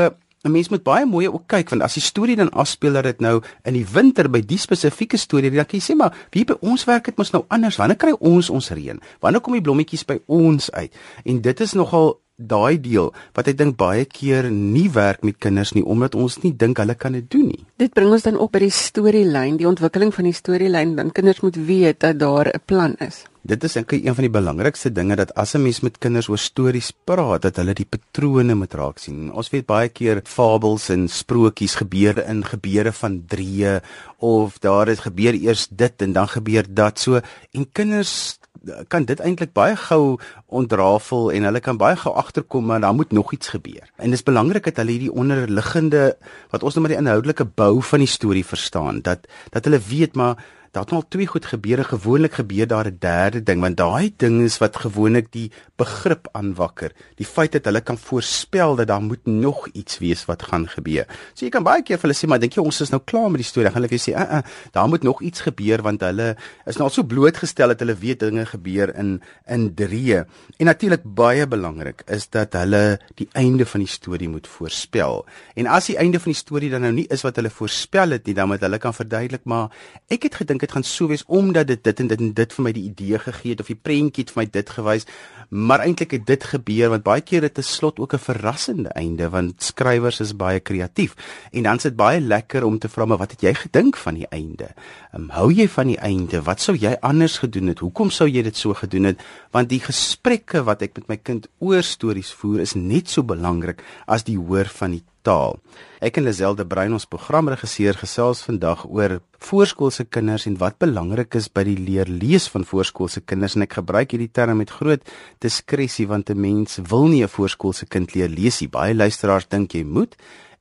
'n 0.44 0.52
mens 0.52 0.70
moet 0.70 0.84
baie 0.84 1.06
mooi 1.06 1.28
ook 1.28 1.48
kyk 1.48 1.70
want 1.70 1.82
as 1.84 1.94
die 1.94 2.04
storie 2.04 2.36
dan 2.36 2.50
afspeel 2.52 2.94
dat 2.94 3.04
dit 3.04 3.20
nou 3.20 3.42
in 3.68 3.74
die 3.74 3.86
winter 3.94 4.30
by 4.30 4.40
die 4.40 4.58
spesifieke 4.58 5.18
storie 5.18 5.52
dan 5.52 5.66
kan 5.66 5.80
jy 5.80 5.84
sê 5.84 5.96
maar 5.96 6.16
wie 6.32 6.46
by 6.46 6.56
ons 6.62 6.86
werk 6.88 7.06
dit 7.06 7.18
mos 7.18 7.32
nou 7.32 7.44
anders 7.50 7.76
wanneer 7.76 7.98
kry 7.98 8.14
ons 8.20 8.50
ons 8.50 8.72
reën 8.72 9.02
wanneer 9.20 9.42
kom 9.42 9.54
die 9.54 9.62
blommetjies 9.62 10.06
by 10.08 10.20
ons 10.28 10.72
uit 10.72 10.96
en 11.26 11.42
dit 11.42 11.60
is 11.60 11.74
nogal 11.76 12.16
daai 12.40 12.80
deel 12.82 13.12
wat 13.36 13.48
ek 13.52 13.58
dink 13.60 13.78
baie 13.80 14.06
keer 14.06 14.50
nie 14.52 14.88
werk 14.96 15.24
met 15.28 15.38
kinders 15.44 15.74
nie 15.76 15.84
omdat 15.84 16.16
ons 16.16 16.40
nie 16.44 16.54
dink 16.56 16.80
hulle 16.80 16.96
kan 16.96 17.18
dit 17.18 17.28
doen 17.32 17.50
nie. 17.52 17.66
Dit 17.80 17.94
bring 17.94 18.12
ons 18.12 18.24
dan 18.24 18.40
op 18.40 18.54
by 18.56 18.64
die 18.64 18.74
storielyn, 18.74 19.60
die 19.60 19.68
ontwikkeling 19.68 20.14
van 20.16 20.30
die 20.30 20.36
storielyn, 20.36 20.96
dan 20.96 21.12
kinders 21.16 21.44
moet 21.44 21.56
weet 21.56 22.00
dat 22.00 22.20
daar 22.20 22.48
'n 22.48 22.64
plan 22.66 22.96
is. 23.00 23.26
Dit 23.42 23.64
is 23.64 23.76
eintlik 23.76 24.04
een 24.06 24.16
van 24.16 24.24
die 24.24 24.36
belangrikste 24.36 24.92
dinge 24.92 25.16
dat 25.16 25.34
as 25.34 25.56
'n 25.56 25.62
mens 25.62 25.80
met 25.80 25.98
kinders 25.98 26.28
oor 26.30 26.38
stories 26.38 26.92
praat, 27.04 27.42
dat 27.42 27.56
hulle 27.56 27.74
die 27.74 27.86
patrone 27.86 28.56
moet 28.56 28.74
raak 28.74 29.00
sien. 29.00 29.32
Ons 29.32 29.50
weet 29.50 29.66
baie 29.66 29.90
keer 29.90 30.22
fabels 30.24 30.90
en 30.90 31.08
sprokies 31.08 31.76
gebeur 31.76 32.28
in 32.28 32.46
gebeure 32.46 32.92
van 32.92 33.24
drie 33.28 33.80
of 34.18 34.60
daar 34.60 34.88
het 34.88 35.00
gebeur 35.00 35.34
eers 35.34 35.68
dit 35.72 36.02
en 36.02 36.14
dan 36.14 36.28
gebeur 36.28 36.66
dat 36.70 37.00
so 37.00 37.22
en 37.52 37.72
kinders 37.72 38.39
kan 38.88 39.06
dit 39.08 39.20
eintlik 39.20 39.54
baie 39.56 39.76
gou 39.80 40.20
ontrafel 40.46 41.32
en 41.32 41.48
hulle 41.48 41.62
kan 41.64 41.78
baie 41.80 41.96
gou 41.96 42.14
agterkom 42.16 42.66
maar 42.66 42.82
daar 42.82 42.94
moet 42.94 43.12
nog 43.12 43.34
iets 43.34 43.48
gebeur. 43.56 43.92
En 43.96 44.10
dis 44.10 44.24
belangrik 44.24 44.64
dat 44.64 44.82
hulle 44.82 44.92
hierdie 44.92 45.14
onderliggende 45.14 46.18
wat 46.52 46.64
ons 46.64 46.76
nou 46.76 46.86
maar 46.86 46.96
die 46.96 47.02
inhoudelike 47.02 47.46
bou 47.46 47.82
van 47.82 48.04
die 48.04 48.12
storie 48.12 48.46
verstaan, 48.46 49.02
dat 49.02 49.28
dat 49.50 49.64
hulle 49.64 49.80
weet 49.90 50.16
maar 50.16 50.44
daar 50.72 50.84
het 50.84 50.92
al 50.92 51.08
twee 51.08 51.28
goed 51.28 51.46
gebeure 51.46 51.84
gewoonlik 51.84 52.34
gebeur 52.34 52.68
daar 52.68 52.88
'n 52.88 52.98
derde 53.00 53.44
ding 53.44 53.62
want 53.62 53.78
daai 53.78 54.14
ding 54.18 54.42
is 54.42 54.58
wat 54.58 54.76
gewoonlik 54.78 55.32
die 55.32 55.52
begrip 55.76 56.28
aanwakker. 56.32 56.92
Die 57.16 57.26
feit 57.26 57.52
dat 57.52 57.66
hulle 57.66 57.82
kan 57.82 57.98
voorspel 57.98 58.76
dat 58.76 58.88
daar 58.88 59.02
moet 59.02 59.26
nog 59.26 59.68
iets 59.74 59.98
wees 59.98 60.26
wat 60.26 60.44
gaan 60.44 60.68
gebeur. 60.68 61.06
So 61.34 61.46
jy 61.46 61.52
kan 61.52 61.64
baie 61.64 61.84
keer 61.84 61.98
vir 61.98 62.10
hulle 62.10 62.20
sê 62.20 62.28
maar 62.28 62.40
dink 62.40 62.54
jy 62.54 62.64
ons 62.64 62.82
is 62.82 62.90
nou 62.90 63.02
klaar 63.06 63.32
met 63.32 63.42
die 63.42 63.48
storie? 63.48 63.66
Dan 63.66 63.74
gaan 63.74 63.82
hulle 63.82 63.98
vir 63.98 64.04
sê 64.04 64.14
uh, 64.16 64.38
uh, 64.38 64.42
daar 64.72 64.88
moet 64.88 65.04
nog 65.04 65.22
iets 65.22 65.42
gebeur 65.42 65.82
want 65.82 66.02
hulle 66.02 66.36
is 66.66 66.78
nou 66.78 66.84
al 66.84 66.94
so 66.94 67.04
blootgestel 67.04 67.68
dat 67.68 67.80
hulle 67.80 67.96
weet 67.96 68.20
dinge 68.20 68.46
gebeur 68.46 68.96
in 68.96 69.22
in 69.48 69.74
drie 69.76 70.00
en 70.16 70.66
natuurlik 70.66 71.02
baie 71.04 71.48
belangrik 71.48 72.04
is 72.08 72.30
dat 72.30 72.54
hulle 72.54 73.00
die 73.16 73.28
einde 73.34 73.66
van 73.66 73.80
die 73.80 73.90
storie 73.90 74.30
moet 74.30 74.48
voorspel. 74.48 75.26
En 75.56 75.68
as 75.68 75.90
die 75.92 75.98
einde 75.98 76.20
van 76.20 76.32
die 76.32 76.40
storie 76.40 76.70
dan 76.70 76.82
nou 76.82 76.92
nie 76.94 77.08
is 77.10 77.24
wat 77.26 77.36
hulle 77.36 77.50
voorspel 77.50 78.16
het 78.16 78.26
nie 78.26 78.36
dan 78.38 78.48
moet 78.48 78.62
hulle 78.62 78.78
kan 78.78 78.94
verduidelik 78.94 79.46
maar 79.46 79.70
ek 80.08 80.30
het 80.30 80.36
gedink 80.42 80.59
dit 80.60 80.72
gaan 80.72 80.84
so 80.84 81.08
wees 81.08 81.24
omdat 81.28 81.68
dit 81.68 81.84
dit 81.84 82.00
en 82.00 82.08
dit 82.08 82.20
en 82.20 82.34
dit 82.34 82.54
vir 82.54 82.64
my 82.64 82.72
die 82.76 82.86
idee 82.90 83.20
gegee 83.20 83.52
het 83.52 83.64
of 83.64 83.72
die 83.72 83.76
prentjie 83.76 84.24
het 84.24 84.34
vir 84.34 84.42
my 84.44 84.48
dit 84.52 84.70
gewys. 84.78 85.08
Maar 85.50 85.84
eintlik 85.86 86.12
het 86.12 86.26
dit 86.28 86.44
gebeur 86.44 86.94
want 86.94 87.04
baie 87.04 87.22
keer 87.26 87.48
het 87.48 87.56
dit 87.56 87.66
slot 87.66 88.00
ook 88.00 88.14
'n 88.14 88.26
verrassende 88.30 88.90
einde 88.90 89.30
want 89.30 89.64
skrywers 89.64 90.20
is 90.20 90.36
baie 90.36 90.60
kreatief. 90.60 91.16
En 91.52 91.64
dan 91.64 91.80
sit 91.80 91.96
baie 91.96 92.22
lekker 92.22 92.64
om 92.64 92.80
te 92.80 92.90
vra 92.90 93.06
maar 93.06 93.18
wat 93.18 93.32
het 93.32 93.42
jy 93.42 93.54
gedink 93.54 93.98
van 93.98 94.14
die 94.14 94.28
einde? 94.30 94.70
Um, 95.16 95.30
hou 95.30 95.52
jy 95.52 95.68
van 95.68 95.88
die 95.88 96.00
einde? 96.00 96.42
Wat 96.42 96.62
sou 96.62 96.78
jy 96.78 96.98
anders 97.02 97.38
gedoen 97.38 97.68
het? 97.68 97.80
Hoekom 97.80 98.10
sou 98.10 98.30
jy 98.30 98.42
dit 98.42 98.58
so 98.58 98.74
gedoen 98.74 99.04
het? 99.04 99.22
Want 99.52 99.70
die 99.70 99.80
gesprekke 99.80 100.64
wat 100.64 100.82
ek 100.82 100.96
met 100.96 101.08
my 101.08 101.18
kind 101.18 101.48
oor 101.60 101.84
stories 101.84 102.34
voer 102.34 102.60
is 102.60 102.74
net 102.74 103.10
so 103.10 103.24
belangrik 103.24 103.84
as 104.06 104.24
die 104.24 104.38
hoor 104.38 104.66
van 104.66 104.92
die 104.92 105.04
taal. 105.22 105.58
Ek 106.00 106.18
en 106.18 106.24
Lazelle 106.24 106.66
Brein 106.66 106.94
ons 106.96 107.06
programregisseur 107.06 107.98
gesels 108.00 108.42
vandag 108.48 108.86
oor 108.88 109.20
voorskoolse 109.44 110.06
kinders 110.08 110.46
en 110.48 110.58
wat 110.60 110.80
belangrik 110.80 111.36
is 111.36 111.50
by 111.52 111.64
die 111.68 111.78
leer 111.78 112.08
lees 112.08 112.48
van 112.52 112.64
voorskoolse 112.68 113.22
kinders 113.28 113.56
en 113.56 113.66
ek 113.68 113.80
gebruik 113.80 114.16
hierdie 114.16 114.32
term 114.32 114.62
met 114.62 114.72
groot 114.72 115.04
diskresie 115.44 116.08
want 116.08 116.30
'n 116.30 116.40
mens 116.40 116.80
wil 116.90 117.08
nie 117.08 117.24
'n 117.24 117.28
voorskoolse 117.28 117.86
kind 117.86 118.16
leer 118.16 118.30
lees 118.30 118.62
nie. 118.62 118.70
Baie 118.70 118.94
luisteraars 118.94 119.48
dink 119.48 119.74
jy 119.74 119.84
moet 119.84 120.16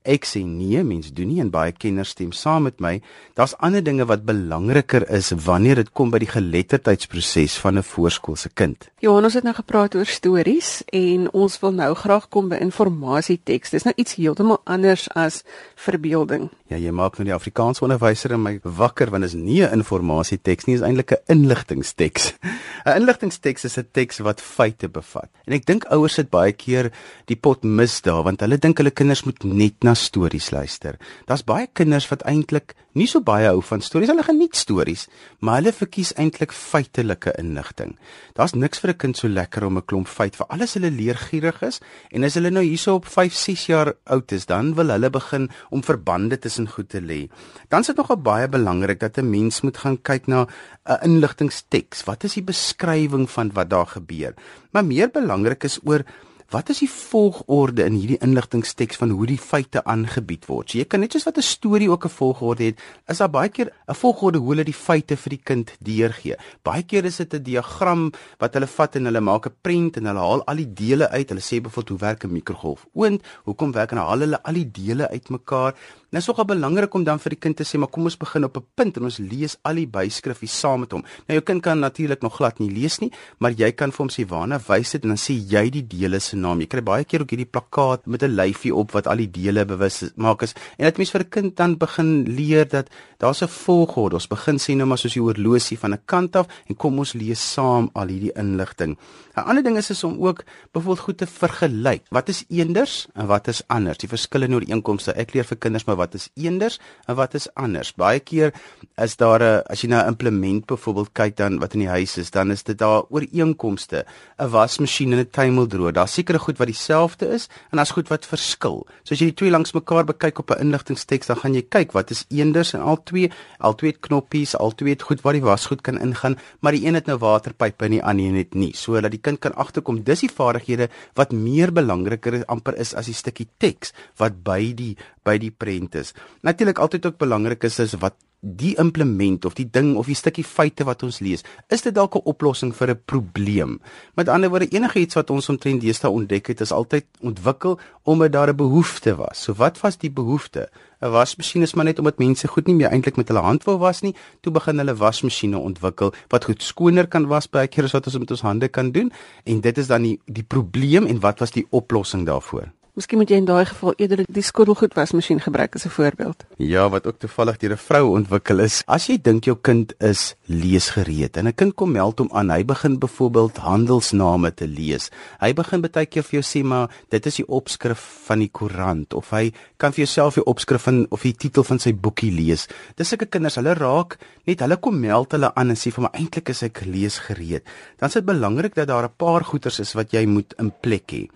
Ek 0.09 0.25
sê 0.25 0.41
nee, 0.41 0.81
mens 0.89 1.11
doen 1.13 1.29
nie 1.29 1.43
en 1.43 1.51
baie 1.53 1.73
kenners 1.77 2.15
stem 2.15 2.31
saam 2.33 2.65
met 2.65 2.79
my. 2.81 2.95
Daar's 3.37 3.53
ander 3.61 3.83
dinge 3.85 4.07
wat 4.09 4.23
belangriker 4.25 5.05
is 5.13 5.35
wanneer 5.45 5.83
dit 5.83 5.91
kom 5.93 6.09
by 6.15 6.23
die 6.23 6.31
geletterdheidsproses 6.31 7.59
van 7.61 7.77
'n 7.77 7.85
voorskoolse 7.85 8.49
kind. 8.55 8.89
Johan, 9.05 9.25
ons 9.25 9.35
het 9.35 9.45
nou 9.45 9.55
gepraat 9.55 9.95
oor 9.95 10.07
stories 10.07 10.83
en 10.93 11.29
ons 11.33 11.61
wil 11.61 11.73
nou 11.73 11.95
graag 11.95 12.29
kom 12.29 12.49
by 12.49 12.57
informasieteks. 12.57 13.71
Dis 13.71 13.85
nou 13.85 13.93
iets 13.97 14.15
heeltemal 14.15 14.61
anders 14.65 15.09
as 15.15 15.45
verbeelding. 15.77 16.49
Ja, 16.69 16.77
jy 16.77 16.91
maak 16.91 17.19
nou 17.19 17.25
die 17.25 17.35
Afrikaanse 17.35 17.85
onderwyser 17.85 18.33
in 18.33 18.43
my 18.43 18.61
wakker 18.63 19.11
want 19.11 19.23
dit 19.23 19.35
is 19.35 19.39
nie 19.39 19.63
'n 19.63 19.73
informasieteks 19.73 20.67
nie, 20.67 20.77
dit 20.77 20.83
is 20.83 20.89
eintlik 20.89 21.13
'n 21.13 21.23
inligtingsteks. 21.27 22.35
'n 22.87 22.97
Inligtingsteks 23.01 23.65
is 23.65 23.79
'n 23.79 23.89
teks 23.93 24.19
wat 24.19 24.41
feite 24.41 24.89
bevat. 24.89 25.29
En 25.45 25.53
ek 25.53 25.67
dink 25.67 25.85
ouers 25.85 26.15
sit 26.15 26.31
baie 26.31 26.53
keer 26.53 26.93
die 27.27 27.37
pot 27.37 27.63
mis 27.63 28.01
daar 28.01 28.23
want 28.23 28.41
hulle 28.41 28.59
dink 28.59 28.79
hulle 28.79 28.91
kinders 28.91 29.25
moet 29.25 29.45
net 29.45 29.83
na 29.83 29.95
stories 29.99 30.51
luister. 30.51 30.97
Daar's 31.27 31.45
baie 31.45 31.67
kinders 31.73 32.09
wat 32.11 32.23
eintlik 32.29 32.75
nie 32.99 33.07
so 33.07 33.23
baie 33.23 33.47
hou 33.47 33.61
van 33.63 33.83
stories. 33.85 34.11
Hulle 34.11 34.25
geniet 34.27 34.57
stories, 34.59 35.07
maar 35.45 35.61
hulle 35.61 35.73
verkies 35.77 36.15
eintlik 36.19 36.55
feitelike 36.57 37.35
inligting. 37.39 37.97
Daar's 38.35 38.55
niks 38.55 38.81
vir 38.83 38.91
'n 38.91 38.99
kind 38.99 39.17
so 39.17 39.29
lekker 39.29 39.65
om 39.65 39.79
'n 39.79 39.87
klomp 39.87 40.09
feit 40.09 40.37
vir 40.37 40.47
alles 40.49 40.75
hulle 40.75 40.91
leergierig 40.91 41.63
is 41.63 41.81
en 42.11 42.25
as 42.25 42.35
hulle 42.35 42.51
nou 42.51 42.63
hierso 42.63 42.95
op 42.95 43.07
5, 43.07 43.35
6 43.35 43.67
jaar 43.67 43.95
oud 44.07 44.33
is, 44.33 44.47
dan 44.47 44.75
wil 44.75 44.89
hulle 44.89 45.11
begin 45.11 45.51
om 45.71 45.83
verbande 45.83 46.39
tussen 46.39 46.69
goed 46.69 46.89
te 46.89 47.01
lê. 47.01 47.29
Dan 47.69 47.81
is 47.81 47.87
dit 47.87 47.97
nogal 47.97 48.17
baie 48.17 48.49
belangrik 48.49 49.01
dat 49.01 49.19
'n 49.19 49.31
mens 49.31 49.61
moet 49.61 49.77
gaan 49.77 50.03
kyk 50.03 50.27
na 50.27 50.47
'n 50.87 51.03
inligtingsteks. 51.03 52.05
Wat 52.05 52.25
is 52.25 52.35
die 52.35 52.43
beskrywing 52.43 53.31
van 53.31 53.51
wat 53.53 53.71
daar 53.71 53.87
gebeur? 53.87 54.35
Maar 54.73 54.85
meer 54.85 55.11
belangrik 55.11 55.65
is 55.65 55.79
oor 55.85 56.05
Wat 56.49 56.71
is 56.73 56.79
die 56.81 56.89
volgorde 56.89 57.85
in 57.85 57.99
hierdie 58.01 58.17
inligtingsteks 58.25 58.97
van 58.97 59.11
hoe 59.13 59.27
die 59.29 59.37
feite 59.37 59.83
aangebied 59.85 60.47
word? 60.49 60.71
So 60.71 60.79
jy 60.81 60.87
kan 60.89 61.03
net 61.05 61.13
soos 61.13 61.27
wat 61.29 61.37
'n 61.37 61.45
storie 61.45 61.91
ook 61.93 62.07
'n 62.07 62.09
volgorde 62.09 62.65
het, 62.65 62.81
is 63.07 63.19
daar 63.19 63.29
baie 63.29 63.51
keer 63.51 63.69
'n 63.87 63.95
volgorde 63.95 64.39
hoe 64.39 64.49
hulle 64.55 64.65
die 64.65 64.73
feite 64.87 65.17
vir 65.17 65.31
die 65.31 65.45
kind 65.45 65.77
deurgee. 65.85 66.37
Baie 66.63 66.83
keer 66.83 67.05
is 67.05 67.17
dit 67.17 67.35
'n 67.35 67.43
diagram 67.43 68.13
wat 68.39 68.55
hulle 68.55 68.67
vat 68.67 68.97
en 68.97 69.05
hulle 69.05 69.21
maak 69.21 69.47
'n 69.47 69.57
prent 69.61 69.97
en 69.97 70.07
hulle 70.07 70.19
haal 70.19 70.45
al 70.45 70.57
die 70.57 70.73
dele 70.73 71.11
uit. 71.11 71.29
Hulle 71.29 71.41
sê 71.41 71.61
byvoorbeeld 71.61 71.89
hoe 71.89 71.99
werk 71.99 72.25
'n 72.25 72.33
mikrogolf 72.33 72.87
oond? 72.95 73.23
Hoekom 73.45 73.73
werk 73.73 73.91
en 73.91 73.99
haal 73.99 74.21
hulle 74.21 74.43
al 74.43 74.55
die 74.55 74.71
dele 74.71 75.11
uitmekaar? 75.11 75.75
Nou 76.09 76.23
is 76.23 76.27
nogal 76.31 76.47
belangrik 76.49 76.95
om 76.97 77.03
dan 77.05 77.19
vir 77.21 77.35
die 77.35 77.37
kind 77.45 77.59
te 77.61 77.67
sê, 77.69 77.77
maar 77.77 77.91
kom 77.93 78.07
ons 78.09 78.17
begin 78.17 78.47
op 78.47 78.57
'n 78.57 78.65
punt 78.75 78.97
en 78.97 79.05
ons 79.05 79.19
lees 79.19 79.59
al 79.63 79.75
die 79.75 79.87
byskrifie 79.87 80.49
saam 80.49 80.81
met 80.81 80.93
hom. 80.93 81.03
Nou 81.29 81.37
jou 81.37 81.43
kind 81.43 81.63
kan 81.63 81.79
natuurlik 81.79 82.23
nog 82.23 82.37
glad 82.37 82.59
nie 82.59 82.71
lees 82.71 82.99
nie, 83.01 83.13
maar 83.39 83.53
jy 83.53 83.73
kan 83.73 83.91
vir 83.93 83.99
hom 83.99 84.09
sê 84.09 84.25
waarna 84.27 84.59
wys 84.69 84.93
dit 84.93 85.03
en 85.03 85.09
dan 85.09 85.19
sê 85.19 85.35
jy 85.37 85.71
die 85.71 85.87
dele 85.87 86.19
se 86.19 86.37
naam. 86.37 86.61
Jy 86.61 86.67
kry 86.67 86.81
baie 86.81 87.05
keer 87.05 87.21
ook 87.21 87.31
hierdie 87.31 87.53
plakkaat 87.53 88.07
met 88.07 88.23
'n 88.23 88.37
lyfie 88.37 88.75
op 88.75 88.93
wat 88.93 89.07
al 89.07 89.17
die 89.17 89.31
dele 89.31 89.67
bewus 89.67 90.05
maak 90.17 90.43
is. 90.43 90.55
En 90.79 90.85
dit 90.87 90.97
mens 90.97 91.11
vir 91.11 91.21
'n 91.21 91.29
kind 91.29 91.57
dan 91.57 91.77
begin 91.77 92.25
leer 92.25 92.69
dat 92.69 92.89
daar's 93.19 93.43
'n 93.43 93.49
volgorde. 93.49 94.15
Ons 94.15 94.29
begin 94.29 94.57
sê 94.57 94.75
nou 94.75 94.87
maar 94.87 94.99
soos 94.99 95.13
die 95.13 95.23
horlosie 95.23 95.79
van 95.79 95.93
'n 95.93 96.01
kant 96.07 96.37
af 96.37 96.47
en 96.69 96.77
kom 96.77 96.99
ons 96.99 97.13
lees 97.13 97.53
saam 97.53 97.91
al 97.93 98.09
hierdie 98.09 98.33
inligting. 98.35 98.97
'n 99.37 99.45
Ander 99.45 99.63
ding 99.63 99.77
is 99.77 99.91
is 99.91 100.05
om 100.05 100.17
ook 100.27 100.45
byvoorbeeld 100.73 101.05
goed 101.05 101.19
te 101.19 101.27
vergelyk. 101.27 102.03
Wat 102.11 102.29
is 102.29 102.45
eenders 102.49 103.07
en 103.15 103.27
wat 103.27 103.49
is 103.49 103.63
anders? 103.67 103.99
Die 103.99 104.09
verskillende 104.09 104.57
ooreenkomste. 104.57 105.13
Ek 105.13 105.35
leer 105.35 105.45
vir 105.45 105.57
kinders 105.57 105.85
maar 105.85 105.98
wat 105.99 106.15
is 106.15 106.29
eenders 106.39 106.79
en 107.07 107.19
wat 107.19 107.35
is 107.35 107.49
anders. 107.55 107.93
Baie 107.99 108.21
keer 108.21 108.55
is 108.97 109.17
daar 109.17 109.43
'n 109.43 109.63
as 109.67 109.83
jy 109.83 109.89
na 109.89 110.05
'n 110.05 110.15
implement 110.15 110.67
byvoorbeeld 110.67 111.13
kyk 111.13 111.37
dan 111.37 111.59
wat 111.59 111.75
in 111.75 111.81
die 111.81 111.89
huis 111.89 112.17
is, 112.19 112.31
dan 112.31 112.51
is 112.51 112.63
dit 112.63 112.79
daar 112.79 113.03
ooreenkomste. 113.11 114.05
'n 114.39 114.51
Wasmasjien 114.51 115.13
en 115.13 115.19
'n 115.19 115.31
tuimeldroër. 115.31 115.93
Daar's 115.93 116.15
sekere 116.15 116.39
goed 116.39 116.59
wat 116.59 116.67
dieselfde 116.67 117.29
is 117.29 117.49
en 117.71 117.77
daar's 117.77 117.91
goed 117.91 118.09
wat 118.09 118.27
verskil. 118.27 118.87
So 119.03 119.15
as 119.15 119.21
jy 119.21 119.27
die 119.27 119.35
twee 119.35 119.51
langs 119.51 119.73
mekaar 119.73 120.05
bekyk 120.05 120.39
op 120.39 120.51
'n 120.51 120.61
inligtingsteks, 120.61 121.27
dan 121.27 121.37
gaan 121.37 121.55
jy 121.55 121.63
kyk 121.69 121.93
wat 121.93 122.11
is 122.11 122.25
eenders 122.29 122.73
en 122.75 122.81
al 122.81 123.03
twee, 123.03 123.31
al 123.59 123.75
twee 123.75 123.91
het 123.91 124.01
knoppies, 124.01 124.57
al 124.57 124.75
twee 124.75 124.93
het 124.93 125.03
goed 125.03 125.21
waar 125.23 125.33
die 125.33 125.43
wasgoed 125.43 125.81
kan 125.81 125.99
ingaan, 125.99 126.39
maar 126.61 126.73
die 126.73 126.87
een 126.87 126.95
het 126.95 127.07
nou 127.07 127.19
waterpype 127.19 127.85
en 127.85 127.91
die 127.91 128.05
ander 128.05 128.25
een 128.25 128.37
het 128.37 128.55
nie. 128.55 128.73
So 128.77 129.01
dat 129.01 129.11
die 129.11 129.21
kind 129.21 129.39
kan 129.39 129.55
agterkom 129.55 130.03
dis 130.03 130.21
die 130.21 130.31
vaardighede 130.31 130.89
wat 131.15 131.33
meer 131.33 131.73
belangriker 131.73 132.45
amper 132.47 132.77
is 132.77 132.95
as 132.95 133.07
die 133.07 133.15
stukkie 133.15 133.49
teks 133.59 133.93
wat 134.17 134.43
by 134.45 134.73
die 134.75 134.97
by 135.29 135.37
die 135.43 135.53
prent 135.53 135.99
is. 136.01 136.15
Natuurlik 136.47 136.81
altyd 136.83 137.07
ook 137.07 137.21
belangrik 137.21 137.69
is 137.69 137.79
is 137.85 137.99
wat 138.01 138.17
die 138.41 138.77
implement 138.79 139.45
of 139.45 139.57
die 139.59 139.67
ding 139.67 139.97
of 139.99 140.07
die 140.07 140.15
stukkie 140.15 140.45
feite 140.47 140.85
wat 140.87 141.03
ons 141.03 141.19
lees, 141.25 141.43
is 141.75 141.83
dit 141.83 141.95
dalk 141.95 142.15
'n 142.15 142.23
oplossing 142.25 142.73
vir 142.73 142.91
'n 142.91 143.01
probleem. 143.07 143.81
Met 144.15 144.29
ander 144.29 144.49
woorde, 144.51 144.69
enigiets 144.69 145.15
wat 145.15 145.31
ons 145.31 145.49
omtrent 145.49 145.81
deesdae 145.81 146.11
ontdek 146.11 146.47
het, 146.47 146.61
is 146.61 146.73
altyd 146.73 147.05
ontwikkel 147.21 147.79
omdat 148.05 148.33
daar 148.33 148.49
'n 148.49 148.57
behoefte 148.57 149.17
was. 149.17 149.43
So 149.43 149.55
wat 149.55 149.81
was 149.81 149.97
die 149.99 150.11
behoefte? 150.11 150.71
'n 151.03 151.11
Wasmasjien 151.11 151.63
is 151.63 151.75
maar 151.75 151.85
net 151.85 151.99
omdat 151.99 152.19
mense 152.19 152.49
goed 152.49 152.67
nie 152.67 152.75
meer 152.75 152.91
eintlik 152.91 153.17
met 153.17 153.29
hulle 153.29 153.41
hand 153.41 153.65
wou 153.65 153.79
was 153.79 154.03
nie, 154.03 154.15
toe 154.41 154.53
begin 154.53 154.79
hulle 154.79 154.95
wasmasjiene 154.95 155.59
ontwikkel 155.59 156.13
wat 156.29 156.45
goed 156.45 156.63
skoner 156.63 157.07
kan 157.07 157.27
was 157.27 157.47
baie 157.47 157.67
keer 157.67 157.85
as 157.85 157.93
wat 157.93 158.07
ons 158.07 158.19
met 158.19 158.31
ons 158.31 158.41
hande 158.41 158.69
kan 158.69 158.93
doen 158.93 159.13
en 159.45 159.61
dit 159.61 159.79
is 159.79 159.87
dan 159.87 160.03
die 160.03 160.21
die 160.27 160.45
probleem 160.45 161.07
en 161.07 161.21
wat 161.21 161.39
was 161.39 161.51
die 161.51 161.67
oplossing 161.71 162.27
daarvoor? 162.27 162.73
Miskien 162.99 163.21
moet 163.21 163.31
jy 163.31 163.37
in 163.39 163.45
daai 163.47 163.63
geval 163.69 163.95
eerder 164.03 164.25
die 164.27 164.43
skottelgoed 164.43 164.97
wasmasjien 164.99 165.39
gebruik 165.39 165.77
as 165.79 165.85
'n 165.87 165.95
voorbeeld. 165.95 166.43
Ja, 166.59 166.89
wat 166.91 167.07
ook 167.07 167.19
toevallig 167.19 167.59
deur 167.59 167.73
'n 167.73 167.77
vrou 167.77 168.17
ontwikkel 168.19 168.59
is. 168.59 168.83
As 168.87 169.07
jy 169.07 169.19
dink 169.23 169.45
jou 169.45 169.57
kind 169.61 169.95
is 170.01 170.35
leesgereed 170.47 171.37
en 171.37 171.47
'n 171.47 171.55
kind 171.55 171.75
kom 171.75 171.93
meld 171.93 172.19
hom 172.19 172.29
aan, 172.33 172.51
hy 172.51 172.65
begin 172.65 172.99
byvoorbeeld 172.99 173.57
handelsname 173.57 174.55
te 174.55 174.67
lees. 174.67 175.11
Hy 175.39 175.53
begin 175.53 175.81
baie 175.81 176.07
keer 176.07 176.23
vir 176.23 176.41
jou 176.41 176.43
sê 176.43 176.65
maar 176.65 176.91
dit 177.09 177.27
is 177.27 177.37
die 177.37 177.47
opskrif 177.49 178.01
van 178.27 178.39
die 178.39 178.51
koerant 178.51 179.15
of 179.15 179.31
hy 179.31 179.53
kan 179.77 179.93
vir 179.93 180.05
jouself 180.05 180.35
die 180.35 180.45
opskrif 180.45 180.83
van 180.83 181.07
of 181.11 181.23
die 181.23 181.37
titel 181.37 181.63
van 181.63 181.79
sy 181.79 181.95
boekie 181.95 182.33
lees. 182.33 182.67
Dis 182.97 183.09
sulke 183.09 183.27
kinders, 183.27 183.55
hulle 183.55 183.75
raak 183.75 184.19
net 184.45 184.61
hulle 184.61 184.77
kom 184.77 185.01
meld 185.01 185.33
hulle 185.33 185.55
aan 185.55 185.71
en 185.71 185.77
sê 185.77 185.93
vir 185.93 186.03
my 186.03 186.11
eintlik 186.13 186.49
is 186.49 186.63
ek 186.63 186.81
leesgereed. 186.85 187.63
Dan 187.99 188.09
is 188.09 188.15
dit 188.15 188.25
belangrik 188.25 188.75
dat 188.75 188.89
daar 188.89 189.05
'n 189.05 189.17
paar 189.17 189.45
goeters 189.45 189.81
is 189.81 189.95
wat 189.95 190.11
jy 190.11 190.27
moet 190.27 190.55
in 190.59 190.73
plek 190.81 191.13
hê. 191.13 191.29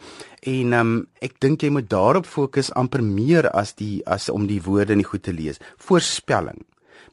En 0.43 0.75
um, 0.75 0.93
ek 1.23 1.37
dink 1.39 1.63
jy 1.63 1.71
moet 1.71 1.87
daarop 1.91 2.27
fokus 2.27 2.73
amper 2.75 3.03
meer 3.07 3.47
as 3.55 3.77
die 3.79 4.03
as 4.11 4.27
om 4.33 4.49
die 4.51 4.63
woorde 4.65 4.97
in 4.97 5.03
die 5.05 5.07
goed 5.07 5.23
te 5.23 5.35
lees. 5.35 5.63
Voorspelling. 5.79 6.65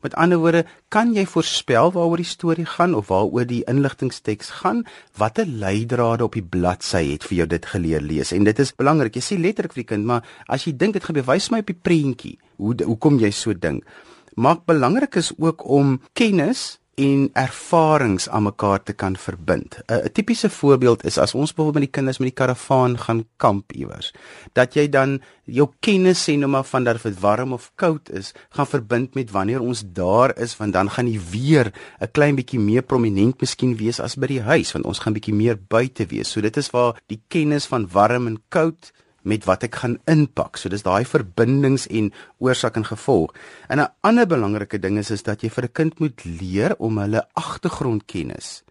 Met 0.02 0.16
ander 0.16 0.40
woorde, 0.40 0.64
kan 0.88 1.12
jy 1.14 1.26
voorspel 1.28 1.92
waaroor 1.92 2.22
die 2.22 2.30
storie 2.30 2.66
gaan 2.66 2.96
of 2.96 3.10
waaroor 3.12 3.46
die 3.46 3.62
inligtingsteks 3.68 4.50
gaan? 4.62 4.86
Watter 5.20 5.46
leidrade 5.46 6.24
op 6.24 6.38
die 6.40 6.46
bladsy 6.46 7.04
het 7.12 7.28
vir 7.28 7.42
jou 7.42 7.48
dit 7.52 7.66
geleer 7.68 8.02
lees? 8.02 8.32
En 8.34 8.48
dit 8.48 8.64
is 8.64 8.72
belangrik. 8.74 9.20
Jy 9.20 9.26
sê 9.26 9.38
letterlik 9.38 9.76
vir 9.76 9.84
die 9.84 9.90
kind, 9.92 10.08
maar 10.08 10.24
as 10.48 10.66
jy 10.66 10.74
dink 10.80 10.96
dit 10.96 11.06
gebeur, 11.06 11.28
wys 11.28 11.52
my 11.52 11.60
op 11.62 11.70
die 11.70 11.78
prentjie. 11.78 12.38
Hoe 12.58 12.78
hoekom 12.80 13.20
jy 13.20 13.30
so 13.36 13.54
dink? 13.54 13.84
Maak 14.40 14.64
belangrik 14.72 15.20
is 15.20 15.34
ook 15.38 15.68
om 15.68 16.00
kennis 16.16 16.80
en 17.00 17.30
ervarings 17.34 18.28
aan 18.30 18.44
mekaar 18.44 18.84
te 18.84 18.94
kan 18.94 19.16
verbind. 19.16 19.80
'n 19.88 20.12
Tipiese 20.14 20.50
voorbeeld 20.50 21.06
is 21.06 21.18
as 21.18 21.34
ons 21.34 21.52
byvoorbeeld 21.52 21.74
met 21.74 21.84
die 21.84 21.98
kinders 21.98 22.18
met 22.18 22.28
die 22.28 22.40
karavaan 22.44 22.98
gaan 22.98 23.26
kamp 23.38 23.72
iewers, 23.72 24.14
dat 24.54 24.74
jy 24.74 24.90
dan 24.90 25.22
jou 25.46 25.70
kennis 25.80 26.24
sê 26.30 26.38
nou 26.38 26.50
maar 26.50 26.64
van 26.64 26.84
dat 26.84 27.02
dit 27.04 27.20
warm 27.20 27.54
of 27.54 27.72
koud 27.76 28.10
is, 28.10 28.34
gaan 28.50 28.68
verbind 28.68 29.16
met 29.16 29.32
wanneer 29.32 29.62
ons 29.62 29.84
daar 29.86 30.38
is, 30.38 30.58
want 30.58 30.74
dan 30.74 30.90
gaan 30.90 31.06
die 31.06 31.22
weer 31.32 31.72
'n 32.00 32.12
klein 32.12 32.36
bietjie 32.36 32.60
meer 32.60 32.82
prominent 32.82 33.42
miskien 33.42 33.78
wees 33.78 34.00
as 34.00 34.16
by 34.16 34.28
die 34.28 34.42
huis, 34.42 34.72
want 34.72 34.86
ons 34.86 35.00
gaan 35.00 35.14
bietjie 35.14 35.34
meer 35.34 35.58
buite 35.68 36.06
wees. 36.06 36.32
So 36.32 36.42
dit 36.42 36.58
is 36.58 36.70
waar 36.70 37.00
die 37.08 37.22
kennis 37.28 37.66
van 37.66 37.88
warm 37.92 38.28
en 38.28 38.42
koud 38.50 38.92
met 39.30 39.46
wat 39.50 39.64
ek 39.68 39.76
gaan 39.82 39.98
inpak. 40.10 40.58
So 40.58 40.70
dis 40.70 40.86
daai 40.86 41.06
verbindings 41.06 41.88
en 41.88 42.12
oorsaak 42.40 42.80
en 42.82 42.88
gevolg. 42.90 43.36
En 43.70 43.80
'n 43.80 43.92
ander 44.02 44.28
belangrike 44.28 44.80
ding 44.80 44.98
is 44.98 45.12
is 45.12 45.24
dat 45.24 45.42
jy 45.42 45.50
vir 45.50 45.64
'n 45.66 45.74
kind 45.74 46.00
moet 46.00 46.26
leer 46.26 46.76
om 46.80 46.98
hulle 46.98 47.28
agtergrondkennis 47.34 48.64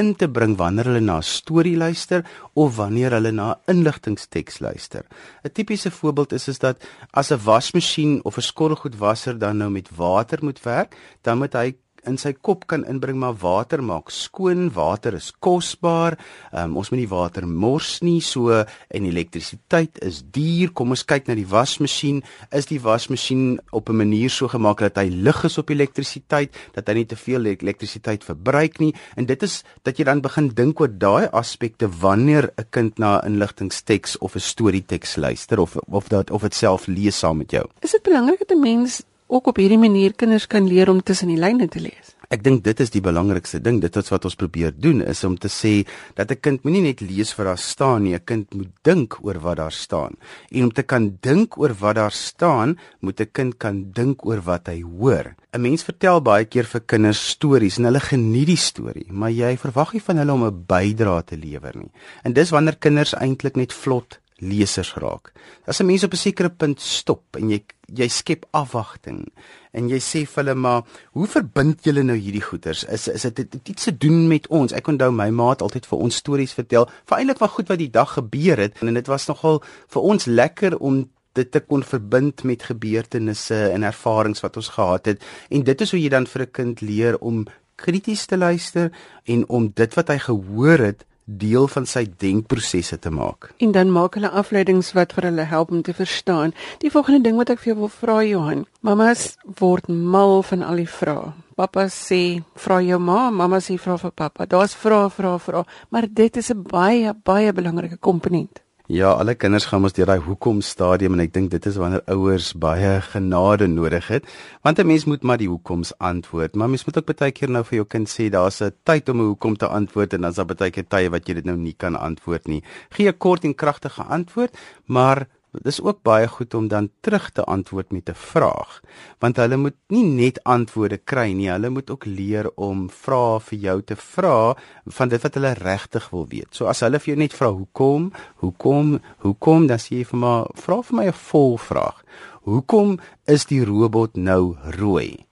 in 0.00 0.14
te 0.16 0.28
bring 0.28 0.56
wanneer 0.56 0.88
hulle 0.88 1.04
na 1.04 1.18
'n 1.18 1.22
storie 1.22 1.76
luister 1.76 2.24
of 2.54 2.76
wanneer 2.76 3.12
hulle 3.12 3.32
na 3.32 3.52
'n 3.52 3.60
inligtingsteks 3.72 4.60
luister. 4.60 5.04
'n 5.44 5.52
Tipiese 5.52 5.90
voorbeeld 5.90 6.32
is 6.32 6.48
is 6.48 6.58
dat 6.58 6.82
as 7.10 7.30
'n 7.30 7.44
wasmasjien 7.44 8.24
of 8.24 8.36
'n 8.36 8.40
skottelgoedwasser 8.40 9.38
dan 9.38 9.56
nou 9.56 9.70
met 9.70 9.88
water 9.96 10.38
moet 10.42 10.62
werk, 10.62 10.96
dan 11.20 11.38
moet 11.38 11.52
hy 11.52 11.74
in 12.08 12.18
sy 12.18 12.32
kop 12.34 12.66
kan 12.70 12.84
inbring 12.88 13.18
maar 13.20 13.36
water 13.38 13.82
maak 13.82 14.10
skoon, 14.10 14.70
water 14.74 15.14
is 15.14 15.30
kosbaar. 15.44 16.16
Um, 16.52 16.76
ons 16.80 16.90
moet 16.90 17.02
nie 17.02 17.10
water 17.10 17.46
mors 17.46 18.00
nie. 18.02 18.20
So 18.24 18.50
en 18.52 19.06
elektrisiteit 19.08 20.00
is 20.02 20.22
duur. 20.34 20.72
Kom 20.74 20.94
ons 20.94 21.04
kyk 21.06 21.28
na 21.28 21.36
die 21.38 21.46
wasmasjien. 21.48 22.22
Is 22.54 22.68
die 22.70 22.80
wasmasjien 22.82 23.60
op 23.70 23.88
'n 23.88 23.96
manier 23.96 24.30
so 24.30 24.48
gemaak 24.48 24.80
dat 24.80 24.96
hy 24.96 25.08
lig 25.08 25.44
is 25.44 25.58
op 25.58 25.70
elektrisiteit, 25.70 26.50
dat 26.74 26.88
hy 26.88 26.94
nie 26.94 27.06
te 27.06 27.16
veel 27.16 27.44
elektrisiteit 27.46 28.24
verbruik 28.24 28.80
nie? 28.80 28.94
En 29.16 29.26
dit 29.26 29.42
is 29.42 29.62
dat 29.82 29.98
jy 29.98 30.04
dan 30.04 30.20
begin 30.20 30.48
dink 30.48 30.80
oor 30.80 30.88
daai 30.88 31.28
aspekte 31.32 31.88
wanneer 31.88 32.50
'n 32.58 32.66
kind 32.70 32.98
na 32.98 33.20
'n 33.20 33.32
inligtingsteks 33.32 34.18
of 34.18 34.34
'n 34.34 34.40
storieteks 34.40 35.16
luister 35.16 35.60
of 35.60 35.76
of 35.88 36.08
dat 36.08 36.30
of 36.30 36.42
dit 36.42 36.54
self 36.54 36.86
lees 36.86 37.18
saam 37.18 37.36
met 37.38 37.50
jou. 37.50 37.64
Is 37.80 37.92
dit 37.92 38.02
belangrik 38.02 38.38
dat 38.38 38.50
'n 38.50 38.60
mens 38.60 39.02
ook 39.32 39.46
op 39.48 39.56
hierdie 39.56 39.80
manier 39.80 40.12
kinders 40.12 40.46
kan 40.46 40.66
leer 40.68 40.90
om 40.92 41.00
tussen 41.00 41.32
die 41.32 41.40
lyne 41.40 41.68
te 41.72 41.80
lees. 41.80 42.12
Ek 42.32 42.40
dink 42.40 42.62
dit 42.64 42.78
is 42.80 42.88
die 42.88 43.02
belangrikste 43.04 43.58
ding. 43.60 43.82
Dit 43.82 43.96
is 44.00 44.08
wat 44.08 44.24
ons 44.24 44.36
probeer 44.40 44.72
doen 44.72 45.02
is 45.04 45.20
om 45.28 45.34
te 45.36 45.50
sê 45.52 45.84
dat 46.16 46.30
'n 46.32 46.40
kind 46.40 46.64
moenie 46.64 46.80
net 46.82 47.00
lees 47.00 47.32
vir 47.36 47.44
daar 47.44 47.58
staan 47.58 48.04
nie, 48.04 48.14
'n 48.14 48.24
kind 48.24 48.54
moet 48.54 48.72
dink 48.82 49.18
oor 49.20 49.38
wat 49.40 49.56
daar 49.56 49.72
staan. 49.72 50.16
En 50.50 50.64
om 50.64 50.72
te 50.72 50.82
kan 50.82 51.18
dink 51.20 51.58
oor 51.58 51.74
wat 51.74 51.96
daar 51.96 52.12
staan, 52.12 52.78
moet 53.00 53.20
'n 53.20 53.30
kind 53.32 53.58
kan 53.58 53.92
dink 53.92 54.24
oor 54.24 54.40
wat 54.40 54.66
hy 54.66 54.80
hoor. 54.80 55.34
'n 55.52 55.60
Mens 55.60 55.82
vertel 55.82 56.22
baie 56.22 56.44
keer 56.44 56.64
vir 56.64 56.80
kinders 56.80 57.28
stories 57.28 57.78
en 57.78 57.84
hulle 57.84 58.00
geniet 58.00 58.46
die 58.46 58.56
storie, 58.56 59.12
maar 59.12 59.30
jy 59.30 59.56
verwag 59.56 59.92
nie 59.92 60.02
van 60.02 60.16
hulle 60.16 60.32
om 60.32 60.44
'n 60.44 60.64
bydrae 60.66 61.24
te 61.24 61.36
lewer 61.36 61.76
nie. 61.76 61.90
En 62.24 62.32
dis 62.32 62.50
wanneer 62.50 62.76
kinders 62.76 63.14
eintlik 63.14 63.56
net 63.56 63.72
vlot 63.72 64.21
lesers 64.42 64.94
raak. 64.98 65.32
As 65.66 65.80
'n 65.80 65.86
mens 65.86 66.04
op 66.04 66.12
'n 66.12 66.16
sekere 66.16 66.50
punt 66.50 66.80
stop 66.80 67.36
en 67.36 67.50
jy 67.50 67.62
jy 67.94 68.08
skep 68.08 68.46
afwagting 68.50 69.28
en 69.72 69.88
jy 69.88 69.98
sê 69.98 70.26
vir 70.26 70.44
hulle 70.44 70.54
maar 70.54 70.82
hoe 71.12 71.26
verbind 71.26 71.84
julle 71.84 72.02
nou 72.02 72.16
hierdie 72.16 72.42
goeters? 72.42 72.84
Is 72.84 73.08
is 73.08 73.22
dit 73.22 73.68
iets 73.68 73.84
te 73.84 73.96
doen 73.96 74.28
met 74.28 74.46
ons? 74.48 74.72
Ek 74.72 74.88
onthou 74.88 75.10
my 75.10 75.30
ma 75.30 75.50
het 75.50 75.62
altyd 75.62 75.86
vir 75.86 75.98
ons 75.98 76.16
stories 76.16 76.52
vertel, 76.52 76.88
vir 77.06 77.18
eintlik 77.18 77.38
wat 77.38 77.50
goed 77.50 77.68
wat 77.68 77.78
die 77.78 77.90
dag 77.90 78.12
gebeur 78.12 78.56
het 78.56 78.82
en 78.82 78.94
dit 78.94 79.06
was 79.06 79.26
nogal 79.26 79.62
vir 79.88 80.02
ons 80.02 80.24
lekker 80.24 80.78
om 80.78 81.08
dit 81.32 81.50
te 81.50 81.60
kon 81.60 81.82
verbind 81.82 82.44
met 82.44 82.62
gebeurtenisse 82.62 83.70
en 83.72 83.82
ervarings 83.82 84.40
wat 84.40 84.56
ons 84.56 84.68
gehad 84.68 85.06
het 85.06 85.22
en 85.50 85.62
dit 85.62 85.80
is 85.80 85.90
hoe 85.90 86.00
jy 86.00 86.08
dan 86.08 86.26
vir 86.26 86.42
'n 86.42 86.50
kind 86.50 86.80
leer 86.80 87.18
om 87.18 87.46
krities 87.76 88.26
te 88.26 88.36
luister 88.36 88.92
en 89.24 89.48
om 89.48 89.70
dit 89.74 89.94
wat 89.94 90.08
hy 90.08 90.18
gehoor 90.18 90.78
het 90.78 91.04
deel 91.24 91.68
van 91.68 91.86
sy 91.86 92.06
denkprosesse 92.18 92.98
te 92.98 93.10
maak. 93.10 93.52
En 93.62 93.72
dan 93.72 93.92
maak 93.92 94.14
hulle 94.18 94.30
afleidings 94.30 94.92
wat 94.96 95.12
vir 95.12 95.30
hulle 95.30 95.46
help 95.48 95.70
om 95.70 95.82
te 95.82 95.94
verstaan. 95.94 96.54
Die 96.82 96.90
volgende 96.90 97.22
ding 97.28 97.36
wat 97.36 97.50
ek 97.50 97.62
vir 97.62 97.72
jou 97.72 97.78
wil 97.84 97.92
vra 97.94 98.18
Johan, 98.26 98.66
mamas 98.80 99.36
word 99.60 99.88
mal 99.88 100.42
van 100.42 100.62
al 100.66 100.82
die 100.82 100.88
vrae. 100.88 101.32
Pappa 101.56 101.86
sê 101.92 102.42
vra 102.56 102.80
jou 102.82 102.98
ma, 102.98 103.30
mamma 103.30 103.60
sê 103.60 103.76
vra 103.78 103.98
vir 104.00 104.12
pappa. 104.16 104.46
Daar's 104.48 104.74
vrae, 104.74 105.10
vrae, 105.12 105.38
vrae, 105.38 105.64
maar 105.90 106.08
dit 106.08 106.36
is 106.36 106.50
'n 106.50 106.62
baie 106.62 107.12
baie 107.14 107.52
belangrike 107.52 107.98
komponent. 108.00 108.61
Ja, 108.90 109.12
alle 109.14 109.36
kinders 109.38 109.68
gaan 109.70 109.84
mos 109.84 109.94
deur 109.94 110.08
daai 110.10 110.24
hoekom 110.24 110.58
stadium 110.66 111.14
en 111.14 111.20
ek 111.22 111.30
dink 111.30 111.52
dit 111.52 111.66
is 111.70 111.76
wanneer 111.78 112.02
ouers 112.10 112.48
baie 112.58 112.96
genade 113.12 113.68
nodig 113.70 114.08
het. 114.10 114.24
Want 114.66 114.78
'n 114.78 114.86
mens 114.86 115.04
moet 115.04 115.22
maar 115.22 115.38
die 115.38 115.48
hoekoms 115.48 115.92
antwoord. 115.98 116.56
Maar 116.56 116.68
mens 116.68 116.84
moet 116.84 116.98
ook 116.98 117.14
baie 117.18 117.30
keer 117.30 117.50
nou 117.50 117.62
vir 117.64 117.76
jou 117.76 117.86
kind 117.86 118.08
sê 118.08 118.28
daar's 118.28 118.60
'n 118.60 118.74
tyd 118.82 119.08
om 119.08 119.20
'n 119.20 119.24
hoekom 119.24 119.56
te 119.56 119.68
antwoord 119.68 120.12
en 120.14 120.20
dan's 120.22 120.36
daar 120.36 120.46
baie 120.46 120.70
keer 120.70 120.88
tye 120.88 121.10
wat 121.10 121.28
jy 121.28 121.34
dit 121.34 121.44
nou 121.44 121.56
nie 121.56 121.74
kan 121.78 121.96
antwoord 121.96 122.48
nie. 122.48 122.62
Gee 122.90 123.08
'n 123.08 123.18
kort 123.18 123.44
en 123.44 123.54
kragtige 123.54 124.02
antwoord, 124.02 124.56
maar 124.86 125.28
Dis 125.60 125.82
ook 125.84 126.00
baie 126.02 126.28
goed 126.28 126.54
om 126.54 126.68
dan 126.68 126.88
terug 127.00 127.30
te 127.30 127.44
antwoord 127.44 127.92
met 127.92 128.08
'n 128.08 128.14
vraag, 128.14 128.80
want 129.18 129.36
hulle 129.36 129.56
moet 129.56 129.76
nie 129.88 130.04
net 130.04 130.44
antwoorde 130.44 130.96
kry 130.96 131.32
nie, 131.32 131.50
hulle 131.50 131.68
moet 131.68 131.90
ook 131.90 132.04
leer 132.04 132.50
om 132.54 132.90
vrae 132.90 133.40
vir 133.40 133.58
jou 133.58 133.82
te 133.82 133.96
vra 133.96 134.56
van 134.86 135.08
dit 135.08 135.22
wat 135.22 135.34
hulle 135.34 135.52
regtig 135.52 136.10
wil 136.10 136.26
weet. 136.26 136.48
So 136.50 136.66
as 136.66 136.80
hulle 136.80 136.98
vir 136.98 137.14
jou 137.14 137.16
net 137.16 137.34
vra 137.34 137.50
hoekom, 137.50 138.12
hoekom, 138.36 139.00
hoekom, 139.18 139.66
dan 139.66 139.78
sê 139.78 139.88
jy 139.88 140.04
vir 140.04 140.18
my, 140.18 140.44
vra 140.54 140.82
vir 140.82 140.96
my 140.96 141.06
'n 141.06 141.12
volvraag. 141.12 142.02
Hoekom 142.42 142.98
is 143.26 143.44
die 143.44 143.64
robot 143.64 144.16
nou 144.16 144.56
rooi? 144.78 145.26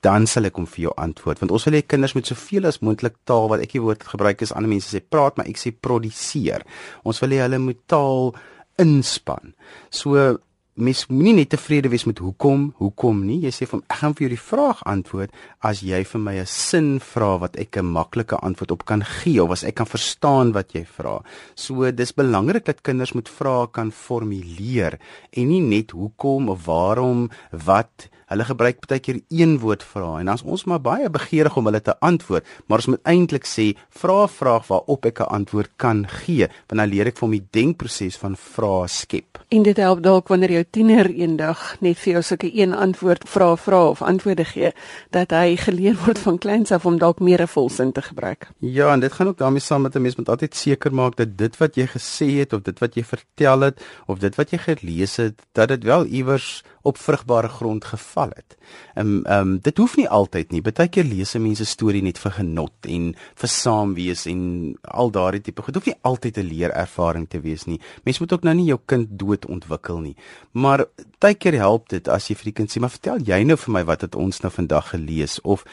dan 0.00 0.26
sal 0.26 0.44
ek 0.44 0.54
hom 0.54 0.66
vir 0.66 0.82
jou 0.82 0.92
antwoord 0.96 1.40
want 1.42 1.50
ons 1.50 1.64
wil 1.66 1.74
hê 1.74 1.82
kinders 1.86 2.14
moet 2.14 2.26
soveel 2.26 2.66
as 2.66 2.78
moontlik 2.78 3.16
taal 3.24 3.48
wat 3.48 3.60
ek 3.64 3.72
die 3.72 3.82
woord 3.82 4.04
gebruik 4.12 4.42
is 4.42 4.52
ander 4.52 4.70
mense 4.70 4.94
sê 4.94 5.00
praat 5.02 5.36
maar 5.36 5.46
ek 5.50 5.58
sê 5.58 5.72
produseer 5.72 6.62
ons 7.02 7.20
wil 7.20 7.34
hê 7.34 7.42
hulle 7.42 7.58
moet 7.58 7.80
taal 7.90 8.32
inspann. 8.78 9.54
So 9.90 10.38
mens 10.78 11.06
moenie 11.10 11.40
net 11.40 11.50
tevrede 11.50 11.90
wees 11.90 12.04
met 12.06 12.20
hoekom, 12.22 12.68
hoekom 12.78 13.24
nie. 13.26 13.40
Jy 13.42 13.52
sê 13.54 13.66
vir 13.66 13.78
hom 13.78 13.84
ek 13.88 13.96
gaan 14.00 14.14
vir 14.14 14.24
jou 14.24 14.30
die 14.34 14.42
vraag 14.42 14.82
antwoord 14.86 15.34
as 15.66 15.82
jy 15.82 16.04
vir 16.06 16.20
my 16.22 16.34
'n 16.38 16.46
sin 16.46 17.00
vra 17.00 17.38
wat 17.38 17.56
ek 17.58 17.78
'n 17.78 17.92
maklike 17.98 18.36
antwoord 18.38 18.70
op 18.70 18.84
kan 18.84 19.02
gee 19.02 19.42
of 19.42 19.50
as 19.50 19.64
ek 19.64 19.74
kan 19.74 19.86
verstaan 19.86 20.52
wat 20.52 20.72
jy 20.74 20.84
vra. 20.84 21.22
So 21.56 21.90
dis 21.90 22.12
belangrik 22.12 22.64
dat 22.64 22.82
kinders 22.82 23.14
moet 23.14 23.28
vrae 23.28 23.66
kan 23.72 23.90
formuleer 23.90 24.98
en 25.32 25.48
nie 25.48 25.60
net 25.60 25.90
hoekom 25.90 26.48
of 26.48 26.64
waarom 26.66 27.30
wat 27.50 28.08
Hulle 28.28 28.44
gebruik 28.44 28.82
baie 28.84 29.00
keer 29.00 29.20
een 29.32 29.58
woord 29.62 29.82
vra 29.82 30.18
en 30.18 30.28
dan 30.28 30.36
is 30.36 30.44
ons 30.44 30.64
maar 30.68 30.80
baie 30.84 31.08
begeerig 31.10 31.56
om 31.56 31.64
hulle 31.64 31.80
te 31.80 31.94
antwoord, 32.04 32.44
maar 32.66 32.82
ons 32.82 32.90
moet 32.92 33.08
eintlik 33.08 33.46
sê 33.48 33.72
vra 34.00 34.24
'n 34.24 34.28
vraag 34.28 34.66
waarop 34.68 35.06
ek 35.06 35.20
'n 35.20 35.32
antwoord 35.38 35.70
kan 35.76 36.04
gee, 36.08 36.46
want 36.68 36.80
dan 36.80 36.88
leer 36.88 37.06
ek 37.06 37.16
van 37.16 37.30
die 37.30 37.46
denkproses 37.50 38.16
van 38.16 38.36
vra 38.36 38.86
skep. 38.86 39.38
En 39.48 39.62
dit 39.62 39.76
help 39.76 40.02
dalk 40.02 40.28
wanneer 40.28 40.50
jou 40.50 40.64
tiener 40.70 41.10
eendag 41.10 41.80
net 41.80 41.98
vir 41.98 42.12
jou 42.12 42.22
sulke 42.22 42.50
een 42.52 42.74
antwoord 42.74 43.28
vra 43.28 43.56
vra 43.56 43.88
of 43.88 44.02
antwoorde 44.02 44.44
gee, 44.44 44.72
dat 45.10 45.30
hy 45.30 45.56
geleer 45.56 45.96
word 46.04 46.18
van 46.18 46.38
kleins 46.38 46.70
af 46.70 46.86
om 46.86 46.98
dalk 46.98 47.20
meer 47.20 47.40
'n 47.42 47.48
volsin 47.48 47.92
te 47.92 48.02
gebruik. 48.02 48.48
Ja, 48.58 48.92
en 48.92 49.00
dit 49.00 49.12
gaan 49.12 49.28
ook 49.28 49.38
daarmee 49.38 49.60
saam 49.60 49.82
met 49.82 49.94
'n 49.96 50.02
mens 50.02 50.16
moet 50.16 50.28
altyd 50.28 50.54
seker 50.54 50.94
maak 50.94 51.16
dat 51.16 51.38
dit 51.38 51.56
wat 51.56 51.74
jy 51.74 51.86
gesê 51.86 52.38
het 52.38 52.52
of 52.52 52.62
dit 52.62 52.78
wat 52.78 52.94
jy 52.94 53.04
vertel 53.04 53.60
het 53.60 53.80
of 54.06 54.18
dit 54.18 54.34
wat 54.34 54.50
jy 54.50 54.58
gelees 54.58 55.16
het, 55.16 55.42
dat 55.52 55.68
dit 55.68 55.84
wel 55.84 56.04
iewers 56.04 56.62
op 56.88 56.98
vrugbare 56.98 57.48
grond 57.52 57.84
geval 57.84 58.32
het. 58.36 58.56
Ehm 58.94 59.06
um, 59.06 59.24
ehm 59.24 59.48
um, 59.48 59.58
dit 59.62 59.78
hoef 59.78 59.96
nie 59.96 60.08
altyd 60.08 60.52
nie. 60.52 60.62
Partykeer 60.62 61.04
lees 61.04 61.34
mense 61.38 61.64
storie 61.64 62.02
net 62.02 62.18
vir 62.18 62.32
genot 62.38 62.88
en 62.88 63.10
vir 63.42 63.52
saamwees 63.52 64.26
en 64.30 64.40
al 64.82 65.12
daardie 65.14 65.40
tipe 65.40 65.62
goed. 65.62 65.74
Hoef 65.74 65.90
nie 65.90 65.98
altyd 66.02 66.38
'n 66.38 66.48
leerervaring 66.52 67.28
te 67.28 67.40
wees 67.40 67.64
nie. 67.64 67.80
Mens 68.04 68.18
moet 68.18 68.32
ook 68.32 68.42
nou 68.42 68.54
nie 68.54 68.68
jou 68.70 68.80
kind 68.86 69.08
dood 69.10 69.46
ontwikkel 69.46 70.00
nie. 70.00 70.16
Maar 70.52 70.86
partykeer 71.18 71.54
help 71.54 71.88
dit 71.88 72.08
as 72.08 72.28
jy 72.28 72.34
vir 72.34 72.44
die 72.44 72.52
kind 72.52 72.70
sê, 72.70 72.80
"Maar 72.80 72.96
vertel 72.96 73.18
jy 73.18 73.42
nou 73.44 73.56
vir 73.56 73.72
my 73.72 73.84
wat 73.84 74.00
het 74.00 74.14
ons 74.14 74.40
nou 74.40 74.52
vandag 74.52 74.90
gelees?" 74.90 75.40
of 75.42 75.64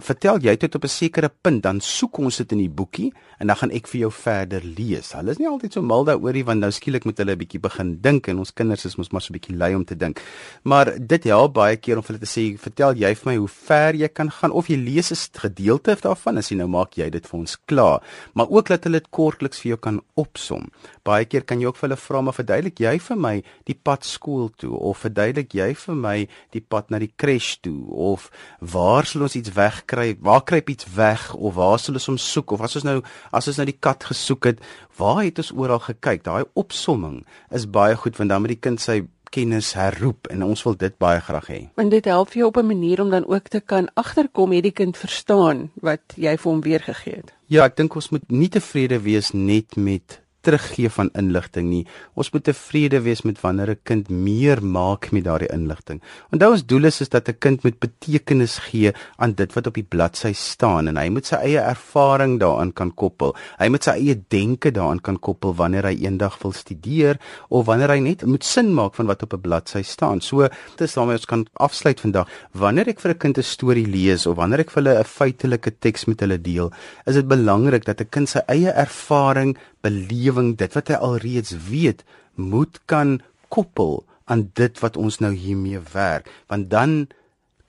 vertel 0.00 0.38
jy 0.40 0.56
dit 0.56 0.74
op 0.74 0.84
'n 0.84 0.88
sekere 0.88 1.28
punt 1.28 1.62
dan 1.62 1.80
soek 1.80 2.18
ons 2.18 2.36
dit 2.36 2.52
in 2.52 2.58
die 2.58 2.70
boekie 2.70 3.12
en 3.38 3.46
dan 3.46 3.56
gaan 3.56 3.70
ek 3.70 3.86
vir 3.86 4.00
jou 4.00 4.10
verder 4.10 4.62
lees. 4.64 5.12
Hulle 5.12 5.30
is 5.30 5.38
nie 5.38 5.48
altyd 5.48 5.72
so 5.72 5.82
mal 5.82 6.04
daaroor 6.04 6.32
nie 6.32 6.44
want 6.44 6.60
nou 6.60 6.70
skielik 6.70 7.04
moet 7.04 7.18
hulle 7.18 7.32
'n 7.32 7.38
bietjie 7.38 7.60
begin 7.60 8.00
dink 8.00 8.28
en 8.28 8.38
ons 8.38 8.52
kinders 8.54 8.84
is 8.86 8.96
mos 8.96 9.10
maar 9.10 9.20
so 9.20 9.32
'n 9.32 9.38
bietjie 9.38 9.56
lui 9.56 9.74
om 9.74 9.84
te 9.84 9.96
dink. 9.96 10.20
Maar 10.64 10.98
dit 10.98 11.24
help 11.24 11.54
baie 11.54 11.76
keer 11.76 11.96
om 11.96 12.02
vir 12.02 12.14
hulle 12.14 12.26
te 12.26 12.40
sê, 12.40 12.58
vertel 12.58 12.94
jy 12.94 13.14
vir 13.14 13.32
my 13.32 13.36
hoe 13.36 13.48
ver 13.48 13.94
jy 13.94 14.08
kan 14.08 14.30
gaan 14.30 14.50
of 14.50 14.68
jy 14.68 14.76
lees 14.76 15.10
'n 15.10 15.38
gedeelte 15.38 15.96
daarvan 16.00 16.38
as 16.38 16.48
jy 16.48 16.56
nou 16.56 16.68
maak 16.68 16.94
jy 16.96 17.10
dit 17.10 17.26
vir 17.26 17.40
ons 17.40 17.56
klaar. 17.66 18.02
Maar 18.34 18.48
ook 18.48 18.68
dat 18.68 18.84
hulle 18.84 19.00
dit 19.00 19.10
kortliks 19.10 19.60
vir 19.60 19.68
jou 19.68 19.76
kan 19.76 20.00
opsom. 20.16 20.70
Baie 21.04 21.24
keer 21.24 21.42
kan 21.42 21.60
jy 21.60 21.66
ook 21.66 21.76
vir 21.76 21.88
hulle 21.88 22.00
vra 22.00 22.20
maar 22.20 22.34
verduidelik 22.34 22.78
jy 22.80 22.98
vir 22.98 23.16
my 23.16 23.42
die 23.64 23.78
pad 23.82 24.04
skool 24.04 24.50
toe 24.56 24.72
of 24.72 24.98
verduidelik 24.98 25.52
jy 25.54 25.74
vir 25.74 25.94
my 25.94 26.28
die 26.52 26.60
pad 26.60 26.90
na 26.90 26.98
die 26.98 27.12
crash 27.16 27.56
toe 27.60 27.90
of 27.90 28.30
waar 28.60 29.04
sal 29.04 29.22
ons 29.22 29.36
iets 29.36 29.52
weg 29.54 29.82
wegkry, 29.92 30.16
waar 30.20 30.42
kruip 30.42 30.68
iets 30.68 30.86
weg 30.94 31.34
of 31.34 31.54
waar 31.54 31.78
sal 31.78 31.94
ons 31.94 32.06
hom 32.06 32.18
soek 32.18 32.52
of 32.52 32.60
as 32.60 32.76
ons 32.76 32.84
nou 32.84 33.02
as 33.32 33.48
ons 33.48 33.58
nou 33.58 33.66
die 33.66 33.78
kat 33.78 34.04
gesoek 34.04 34.44
het, 34.46 34.60
waar 34.96 35.24
het 35.24 35.38
ons 35.38 35.52
oral 35.52 35.80
gekyk? 35.80 36.24
Daai 36.24 36.44
opsomming 36.54 37.24
is 37.50 37.66
baie 37.66 37.96
goed 37.96 38.16
want 38.16 38.30
dan 38.30 38.40
moet 38.42 38.56
die 38.56 38.62
kind 38.62 38.80
sy 38.80 39.02
kennis 39.32 39.72
herroep 39.72 40.28
en 40.28 40.42
ons 40.44 40.62
wil 40.66 40.74
dit 40.76 40.92
baie 41.00 41.20
graag 41.20 41.46
hê. 41.48 41.60
En 41.80 41.88
dit 41.88 42.04
help 42.04 42.32
jou 42.36 42.46
op 42.48 42.56
'n 42.56 42.66
manier 42.66 43.00
om 43.00 43.10
dan 43.10 43.26
ook 43.26 43.48
te 43.48 43.60
kan 43.60 43.88
agterkom 43.94 44.52
het 44.52 44.62
die 44.62 44.72
kind 44.72 44.96
verstaan 44.96 45.70
wat 45.80 46.00
jy 46.16 46.36
vir 46.36 46.50
hom 46.52 46.60
weergegee 46.60 47.16
het. 47.16 47.32
Ja, 47.46 47.64
ek 47.64 47.76
dink 47.76 47.94
ons 47.94 48.10
moet 48.10 48.30
nie 48.30 48.48
tevrede 48.48 49.00
wees 49.00 49.32
net 49.32 49.76
met 49.76 50.21
teruggee 50.42 50.90
van 50.90 51.10
inligting 51.18 51.68
nie. 51.70 51.82
Ons 52.18 52.32
moet 52.34 52.44
tevrede 52.44 53.00
wees 53.04 53.22
met 53.22 53.40
wanneer 53.40 53.70
'n 53.70 53.80
kind 53.84 54.08
meer 54.10 54.62
maak 54.62 55.10
met 55.12 55.24
daardie 55.24 55.52
inligting. 55.52 56.02
Onthou 56.32 56.50
ons 56.52 56.66
doel 56.66 56.84
is, 56.84 57.00
is 57.00 57.08
dat 57.08 57.28
'n 57.28 57.38
kind 57.38 57.62
moet 57.62 57.78
betekenis 57.78 58.58
gee 58.58 58.92
aan 59.16 59.32
dit 59.32 59.52
wat 59.52 59.66
op 59.66 59.74
die 59.74 59.86
bladsy 59.88 60.32
staan 60.32 60.88
en 60.88 60.96
hy 60.96 61.08
moet 61.08 61.26
sy 61.26 61.36
eie 61.36 61.60
ervaring 61.60 62.38
daaraan 62.40 62.72
kan 62.72 62.94
koppel. 62.94 63.34
Hy 63.58 63.68
moet 63.68 63.84
sy 63.84 63.90
eie 63.90 64.16
denke 64.28 64.70
daaraan 64.70 65.00
kan 65.00 65.18
koppel 65.18 65.54
wanneer 65.54 65.84
hy 65.84 65.96
eendag 66.04 66.38
wil 66.42 66.52
studeer 66.52 67.18
of 67.48 67.66
wanneer 67.66 67.90
hy 67.90 68.00
net 68.00 68.24
moet 68.26 68.44
sin 68.44 68.74
maak 68.74 68.94
van 68.94 69.06
wat 69.06 69.22
op 69.22 69.34
'n 69.34 69.40
bladsy 69.40 69.82
staan. 69.82 70.20
So 70.20 70.48
dit 70.76 70.80
is 70.80 70.94
daarmee 70.94 71.16
ons 71.16 71.26
kan 71.26 71.46
afsluit 71.54 72.00
vandag. 72.00 72.28
Wanneer 72.52 72.88
ek 72.88 73.00
vir 73.00 73.10
'n 73.10 73.18
kind 73.18 73.38
'n 73.38 73.42
storie 73.42 73.86
lees 73.86 74.26
of 74.26 74.36
wanneer 74.36 74.60
ek 74.60 74.70
vir 74.70 74.82
hulle 74.82 74.98
'n 74.98 75.04
feitelike 75.04 75.78
teks 75.78 76.06
met 76.06 76.20
hulle 76.20 76.40
deel, 76.40 76.72
is 77.06 77.14
dit 77.14 77.28
belangrik 77.28 77.84
dat 77.84 78.00
'n 78.00 78.08
kind 78.10 78.28
sy 78.28 78.40
eie 78.48 78.70
ervaring 78.70 79.56
belewing, 79.82 80.56
dit 80.56 80.72
wat 80.78 80.88
hy 80.88 80.94
alreeds 80.94 81.54
weet, 81.68 82.04
moet 82.34 82.80
kan 82.86 83.20
koppel 83.52 84.02
aan 84.30 84.48
dit 84.56 84.78
wat 84.80 84.96
ons 84.96 85.18
nou 85.20 85.32
hiermee 85.34 85.80
werk, 85.92 86.30
want 86.48 86.70
dan 86.72 87.08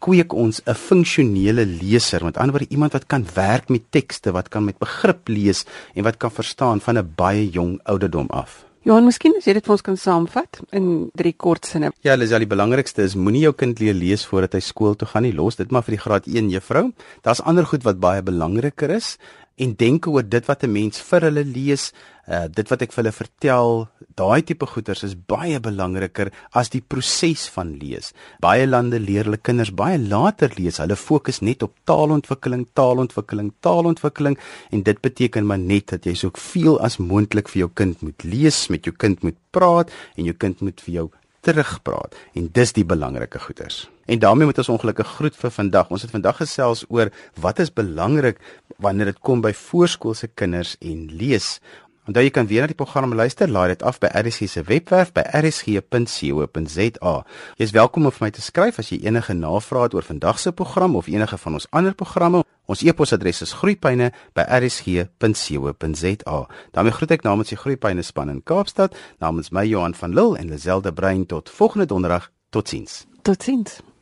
kweek 0.03 0.33
ons 0.33 0.61
'n 0.67 0.75
funksionele 0.75 1.65
leser, 1.65 2.23
met 2.23 2.37
ander 2.37 2.55
woorde 2.55 2.73
iemand 2.75 2.91
wat 2.91 3.07
kan 3.07 3.25
werk 3.33 3.69
met 3.69 3.91
tekste, 3.91 4.31
wat 4.31 4.49
kan 4.49 4.65
met 4.65 4.77
begrip 4.77 5.27
lees 5.27 5.65
en 5.95 6.03
wat 6.03 6.17
kan 6.17 6.31
verstaan 6.31 6.81
van 6.81 6.97
'n 6.97 7.13
baie 7.15 7.49
jong 7.49 7.79
ouderdom 7.83 8.27
af. 8.29 8.65
Johan, 8.83 9.05
miskien 9.05 9.31
as 9.37 9.45
jy 9.45 9.53
dit 9.53 9.63
vir 9.63 9.71
ons 9.71 9.81
kan 9.81 9.95
saamvat 9.95 10.59
in 10.75 11.09
drie 11.15 11.31
kort 11.31 11.65
sinne. 11.65 11.93
Ja, 12.03 12.17
dis 12.17 12.33
al 12.35 12.43
die 12.43 12.49
belangrikste 12.51 13.05
is 13.07 13.15
moenie 13.15 13.45
jou 13.45 13.53
kind 13.53 13.79
leer 13.79 13.93
lees 13.93 14.25
voordat 14.25 14.57
hy 14.57 14.59
skool 14.59 14.97
toe 14.99 15.07
gaan 15.07 15.23
nie. 15.23 15.31
Los 15.31 15.55
dit 15.55 15.71
maar 15.71 15.83
vir 15.83 15.95
die 15.95 16.01
graad 16.03 16.27
1 16.27 16.49
juffrou. 16.49 16.91
Daar's 17.23 17.39
ander 17.39 17.63
goed 17.65 17.83
wat 17.83 18.01
baie 18.03 18.21
belangriker 18.21 18.89
is 18.89 19.17
en 19.61 19.75
dink 19.77 20.07
oor 20.07 20.23
dit 20.23 20.45
wat 20.49 20.63
'n 20.63 20.71
mens 20.71 21.01
vir 21.01 21.21
hulle 21.21 21.43
lees, 21.45 21.93
uh, 22.27 22.47
dit 22.47 22.69
wat 22.69 22.81
ek 22.81 22.91
vir 22.91 23.03
hulle 23.03 23.15
vertel, 23.15 23.87
daai 24.15 24.41
tipe 24.41 24.65
goeters 24.65 25.03
is 25.03 25.15
baie 25.15 25.59
belangriker 25.59 26.31
as 26.51 26.69
die 26.69 26.81
proses 26.81 27.47
van 27.47 27.77
lees. 27.79 28.13
Baie 28.39 28.65
lande 28.67 28.99
leer 28.99 29.25
hulle 29.25 29.37
kinders 29.37 29.71
baie 29.71 29.97
later 29.97 30.49
lees. 30.57 30.77
Hulle 30.77 30.95
fokus 30.95 31.41
net 31.41 31.63
op 31.63 31.73
taalontwikkeling, 31.85 32.67
taalontwikkeling, 32.73 33.53
taalontwikkeling 33.61 34.37
en 34.71 34.83
dit 34.83 35.01
beteken 35.01 35.45
maar 35.45 35.59
net 35.59 35.87
dat 35.87 36.05
jy 36.05 36.13
soveel 36.13 36.79
as 36.79 36.97
moontlik 36.97 37.49
vir 37.49 37.59
jou 37.59 37.71
kind 37.73 38.01
moet 38.01 38.23
lees, 38.23 38.69
met 38.69 38.85
jou 38.85 38.95
kind 38.95 39.21
moet 39.23 39.37
praat 39.51 39.91
en 40.17 40.25
jou 40.25 40.33
kind 40.33 40.61
moet 40.61 40.81
vir 40.81 40.93
jou 40.93 41.09
terugpraat 41.43 42.15
en 42.39 42.49
dis 42.55 42.73
die 42.75 42.85
belangrike 42.87 43.39
goeters. 43.39 43.83
En 44.05 44.19
daarmee 44.19 44.49
moet 44.49 44.57
ons 44.63 44.71
ongelukkig 44.73 45.07
groet 45.17 45.35
vir 45.39 45.51
vandag. 45.51 45.91
Ons 45.91 46.01
het 46.07 46.11
vandag 46.11 46.39
gesels 46.41 46.83
oor 46.89 47.11
wat 47.39 47.59
is 47.59 47.73
belangrik 47.73 48.39
wanneer 48.83 49.11
dit 49.11 49.19
kom 49.19 49.43
by 49.43 49.53
voorskoolse 49.55 50.27
kinders 50.35 50.75
en 50.81 51.07
lees. 51.11 51.59
Onthou 52.03 52.23
jy 52.25 52.33
kan 52.35 52.47
weer 52.49 52.65
na 52.65 52.67
die 52.67 52.75
program 52.75 53.13
luister, 53.15 53.47
laai 53.47 53.69
dit 53.71 53.83
af 53.87 54.01
by 54.03 54.09
RSG 54.11 54.49
se 54.51 54.63
webwerf 54.67 55.13
by 55.15 55.23
rsg.co.za. 55.39 57.13
Jy 57.55 57.63
is 57.63 57.71
welkom 57.71 58.09
om 58.09 58.11
vir 58.11 58.25
my 58.25 58.31
te 58.35 58.43
skryf 58.43 58.81
as 58.83 58.91
jy 58.91 58.99
enige 59.07 59.35
navrae 59.37 59.87
het 59.87 59.95
oor 59.95 60.03
vandag 60.03 60.41
se 60.43 60.51
program 60.51 60.97
of 60.99 61.07
enige 61.07 61.39
van 61.39 61.55
ons 61.61 61.69
ander 61.71 61.95
programme. 61.95 62.43
Ons 62.73 62.81
e-posadres 62.81 63.45
is 63.45 63.53
groeipyne@rsg.co.za. 63.53 66.39
daarmee 66.71 66.95
groet 66.97 67.11
ek 67.13 67.21
namens 67.21 67.53
die 67.53 67.57
Groeipyne 67.57 68.01
span 68.01 68.33
in 68.33 68.41
Kaapstad, 68.41 68.97
namens 69.21 69.53
my 69.53 69.61
Johan 69.67 69.93
van 69.93 70.13
Lille 70.13 70.37
en 70.37 70.49
Lazelle 70.49 70.81
de 70.81 70.93
Bruin 70.93 71.25
tot 71.25 71.49
volgende 71.49 71.85
donderdag. 71.85 72.31
Totsiens. 72.49 73.05
Totsiens. 73.21 73.92